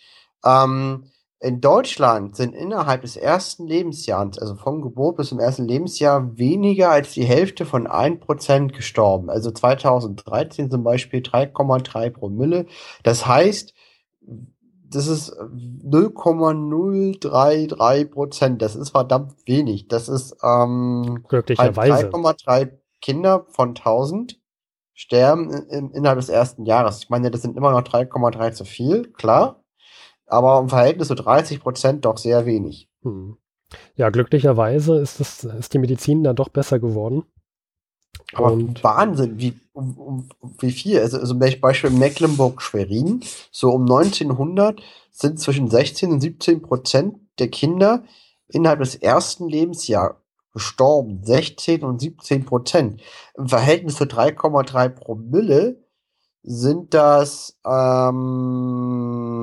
Ähm, 0.44 1.10
in 1.40 1.60
Deutschland 1.60 2.34
sind 2.34 2.52
innerhalb 2.52 3.02
des 3.02 3.16
ersten 3.16 3.68
Lebensjahres, 3.68 4.38
also 4.38 4.56
von 4.56 4.82
Geburt 4.82 5.18
bis 5.18 5.28
zum 5.28 5.38
ersten 5.38 5.68
Lebensjahr, 5.68 6.36
weniger 6.36 6.90
als 6.90 7.12
die 7.12 7.24
Hälfte 7.24 7.64
von 7.64 7.86
1% 7.86 8.72
gestorben. 8.72 9.30
Also 9.30 9.52
2013 9.52 10.68
zum 10.68 10.82
Beispiel 10.82 11.20
3,3 11.20 12.10
Promille. 12.10 12.66
Das 13.04 13.24
heißt, 13.26 13.72
das 14.90 15.06
ist 15.06 15.32
0,033 15.52 18.10
Prozent. 18.10 18.60
Das 18.60 18.74
ist 18.74 18.90
verdammt 18.90 19.34
wenig. 19.46 19.86
Das 19.86 20.08
ist 20.08 20.34
ähm, 20.42 21.22
glücklicherweise 21.28 22.08
3,3 22.08 22.72
Kinder 23.00 23.46
von 23.50 23.68
1000 23.68 24.40
sterben 24.98 25.52
in, 25.70 25.90
innerhalb 25.92 26.18
des 26.18 26.28
ersten 26.28 26.66
Jahres. 26.66 27.02
Ich 27.02 27.10
meine, 27.10 27.30
das 27.30 27.42
sind 27.42 27.56
immer 27.56 27.70
noch 27.70 27.82
3,3 27.82 28.52
zu 28.52 28.64
viel, 28.64 29.12
klar 29.12 29.62
aber 30.28 30.58
im 30.60 30.68
Verhältnis 30.68 31.08
zu 31.08 31.14
30 31.14 31.60
Prozent 31.60 32.04
doch 32.04 32.18
sehr 32.18 32.46
wenig. 32.46 32.88
Hm. 33.02 33.36
Ja, 33.96 34.10
glücklicherweise 34.10 34.98
ist, 34.98 35.20
das, 35.20 35.44
ist 35.44 35.74
die 35.74 35.78
Medizin 35.78 36.22
dann 36.22 36.36
doch 36.36 36.48
besser 36.48 36.78
geworden. 36.78 37.24
Aber 38.32 38.52
und 38.52 38.82
Wahnsinn, 38.84 39.38
wie, 39.38 39.54
um, 39.72 39.98
um, 39.98 40.28
wie 40.58 40.70
viel? 40.70 41.00
Also, 41.00 41.18
also 41.18 41.38
Beispiel 41.38 41.90
Mecklenburg-Schwerin, 41.90 43.22
so 43.50 43.70
um 43.70 43.82
1900 43.82 44.80
sind 45.10 45.40
zwischen 45.40 45.70
16 45.70 46.12
und 46.12 46.20
17 46.20 46.62
Prozent 46.62 47.16
der 47.38 47.48
Kinder 47.48 48.04
innerhalb 48.48 48.80
des 48.80 48.96
ersten 48.96 49.48
Lebensjahres 49.48 50.16
gestorben. 50.52 51.22
16 51.24 51.82
und 51.84 52.00
17 52.00 52.44
Prozent. 52.44 53.02
Im 53.36 53.48
Verhältnis 53.48 53.96
zu 53.96 54.04
3,3 54.04 54.88
Promille 54.88 55.84
sind 56.42 56.94
das 56.94 57.58
ähm, 57.66 59.38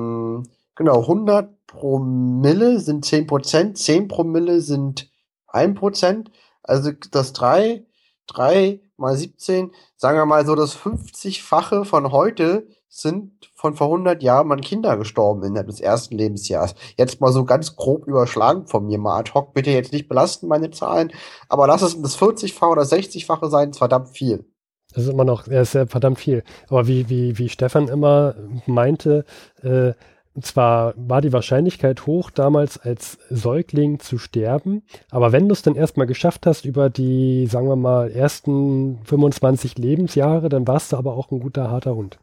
Genau, 0.76 1.00
100 1.00 1.66
Promille 1.66 2.80
sind 2.80 3.04
10 3.04 3.26
Prozent, 3.26 3.78
10 3.78 4.08
Promille 4.08 4.60
sind 4.60 5.10
1 5.48 5.78
Prozent. 5.78 6.30
Also 6.62 6.92
das 7.10 7.32
3, 7.32 7.86
3 8.26 8.80
mal 8.98 9.16
17, 9.16 9.72
sagen 9.96 10.18
wir 10.18 10.26
mal 10.26 10.44
so, 10.44 10.54
das 10.54 10.76
50-fache 10.76 11.84
von 11.86 12.12
heute 12.12 12.68
sind 12.88 13.50
von 13.54 13.74
vor 13.74 13.88
100 13.88 14.22
Jahren 14.22 14.50
an 14.52 14.60
Kinder 14.60 14.96
gestorben 14.96 15.42
innerhalb 15.42 15.66
des 15.68 15.80
ersten 15.80 16.16
Lebensjahres. 16.16 16.74
Jetzt 16.96 17.20
mal 17.20 17.32
so 17.32 17.44
ganz 17.44 17.76
grob 17.76 18.06
überschlagen 18.06 18.66
von 18.66 18.86
mir, 18.86 18.98
mal 18.98 19.18
ad 19.18 19.32
hoc, 19.34 19.54
bitte 19.54 19.70
jetzt 19.70 19.92
nicht 19.92 20.08
belasten 20.08 20.48
meine 20.48 20.70
Zahlen, 20.70 21.12
aber 21.48 21.66
lass 21.66 21.82
es 21.82 22.00
das 22.00 22.18
40-fache 22.18 22.70
oder 22.70 22.82
60-fache 22.82 23.48
sein, 23.48 23.70
ist 23.70 23.78
verdammt 23.78 24.10
viel. 24.10 24.46
Das 24.94 25.04
ist 25.04 25.10
immer 25.10 25.24
noch, 25.24 25.46
er 25.46 25.62
ist 25.62 25.74
ja 25.74 25.86
verdammt 25.86 26.18
viel. 26.18 26.42
Aber 26.68 26.86
wie, 26.86 27.10
wie, 27.10 27.36
wie 27.38 27.48
Stefan 27.48 27.88
immer 27.88 28.34
meinte, 28.66 29.24
äh, 29.62 29.92
zwar 30.40 30.94
war 30.96 31.20
die 31.20 31.32
Wahrscheinlichkeit 31.32 32.06
hoch, 32.06 32.30
damals 32.30 32.78
als 32.78 33.18
Säugling 33.30 34.00
zu 34.00 34.18
sterben. 34.18 34.82
Aber 35.10 35.32
wenn 35.32 35.48
du 35.48 35.52
es 35.52 35.62
dann 35.62 35.74
erstmal 35.74 36.06
geschafft 36.06 36.46
hast 36.46 36.64
über 36.64 36.90
die, 36.90 37.46
sagen 37.46 37.68
wir 37.68 37.76
mal, 37.76 38.10
ersten 38.10 39.00
25 39.04 39.78
Lebensjahre, 39.78 40.48
dann 40.48 40.66
warst 40.66 40.92
du 40.92 40.96
aber 40.96 41.14
auch 41.14 41.30
ein 41.30 41.40
guter, 41.40 41.70
harter 41.70 41.94
Hund. 41.94 42.18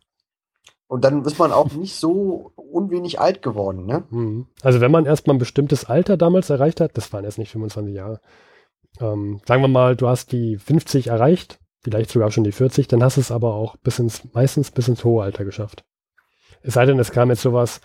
Und 0.88 1.04
dann 1.04 1.24
ist 1.26 1.40
man 1.40 1.52
auch 1.52 1.72
nicht 1.72 1.96
so 1.96 2.52
unwenig 2.56 3.20
alt 3.20 3.42
geworden, 3.42 3.86
ne? 3.86 4.04
Mhm. 4.10 4.48
Also 4.62 4.82
wenn 4.82 4.92
man 4.92 5.06
erstmal 5.06 5.36
ein 5.36 5.40
bestimmtes 5.40 5.86
Alter 5.86 6.18
damals 6.18 6.50
erreicht 6.50 6.82
hat, 6.82 6.98
das 6.98 7.12
waren 7.14 7.26
erst 7.26 7.38
nicht 7.38 7.52
25 7.52 7.96
Jahre. 7.96 8.20
Ähm, 9.00 9.42
sagen 9.48 9.62
wir 9.62 9.70
mal, 9.70 9.96
du 9.96 10.08
hast 10.08 10.32
die 10.32 10.58
50 10.58 11.08
erreicht, 11.08 11.60
vielleicht 11.82 12.12
sogar 12.12 12.32
schon 12.32 12.44
die 12.44 12.52
40, 12.52 12.88
dann 12.88 13.04
hast 13.04 13.18
du 13.18 13.22
es 13.22 13.32
aber 13.32 13.56
auch 13.56 13.76
bis 13.78 14.00
ins, 14.00 14.22
meistens 14.34 14.72
bis 14.72 14.88
ins 14.88 15.04
hohe 15.04 15.24
Alter 15.24 15.46
geschafft. 15.46 15.84
Es 16.62 16.76
sei 16.76 16.86
denn, 16.86 17.00
es 17.00 17.12
kam 17.12 17.30
jetzt 17.30 17.42
sowas 17.42 17.82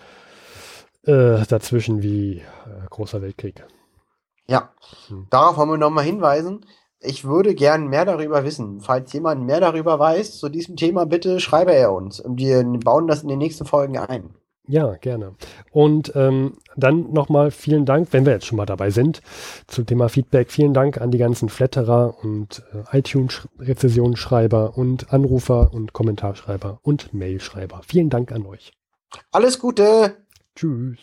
äh, 1.03 1.43
dazwischen 1.47 2.03
wie 2.03 2.37
äh, 2.37 2.43
Großer 2.89 3.21
Weltkrieg. 3.21 3.65
Ja, 4.47 4.73
hm. 5.07 5.27
darauf 5.29 5.57
wollen 5.57 5.69
wir 5.69 5.77
nochmal 5.77 6.05
hinweisen. 6.05 6.65
Ich 7.01 7.23
würde 7.23 7.55
gern 7.55 7.87
mehr 7.87 8.05
darüber 8.05 8.43
wissen. 8.43 8.81
Falls 8.81 9.13
jemand 9.13 9.45
mehr 9.45 9.61
darüber 9.61 9.99
weiß 9.99 10.37
zu 10.37 10.49
diesem 10.49 10.75
Thema, 10.75 11.05
bitte 11.05 11.39
schreibe 11.39 11.73
er 11.73 11.93
uns. 11.93 12.19
Und 12.19 12.37
wir 12.37 12.63
bauen 12.83 13.07
das 13.07 13.21
in 13.23 13.29
den 13.29 13.39
nächsten 13.39 13.65
Folgen 13.65 13.97
ein. 13.97 14.35
Ja, 14.69 14.93
gerne. 14.97 15.35
Und 15.71 16.11
ähm, 16.15 16.57
dann 16.75 17.11
nochmal 17.11 17.49
vielen 17.49 17.85
Dank, 17.85 18.09
wenn 18.11 18.27
wir 18.27 18.33
jetzt 18.33 18.45
schon 18.45 18.57
mal 18.57 18.67
dabei 18.67 18.91
sind, 18.91 19.23
zum 19.65 19.87
Thema 19.87 20.09
Feedback. 20.09 20.51
Vielen 20.51 20.75
Dank 20.75 21.01
an 21.01 21.09
die 21.09 21.17
ganzen 21.17 21.49
Flatterer 21.49 22.23
und 22.23 22.61
äh, 22.73 22.97
iTunes-Rezessionsschreiber 22.99 24.77
und 24.77 25.11
Anrufer 25.11 25.73
und 25.73 25.93
Kommentarschreiber 25.93 26.79
und 26.83 27.15
Mailschreiber. 27.15 27.81
Vielen 27.83 28.11
Dank 28.11 28.31
an 28.31 28.45
euch. 28.45 28.71
Alles 29.31 29.57
Gute. 29.57 30.17
Tschüss. 30.55 30.99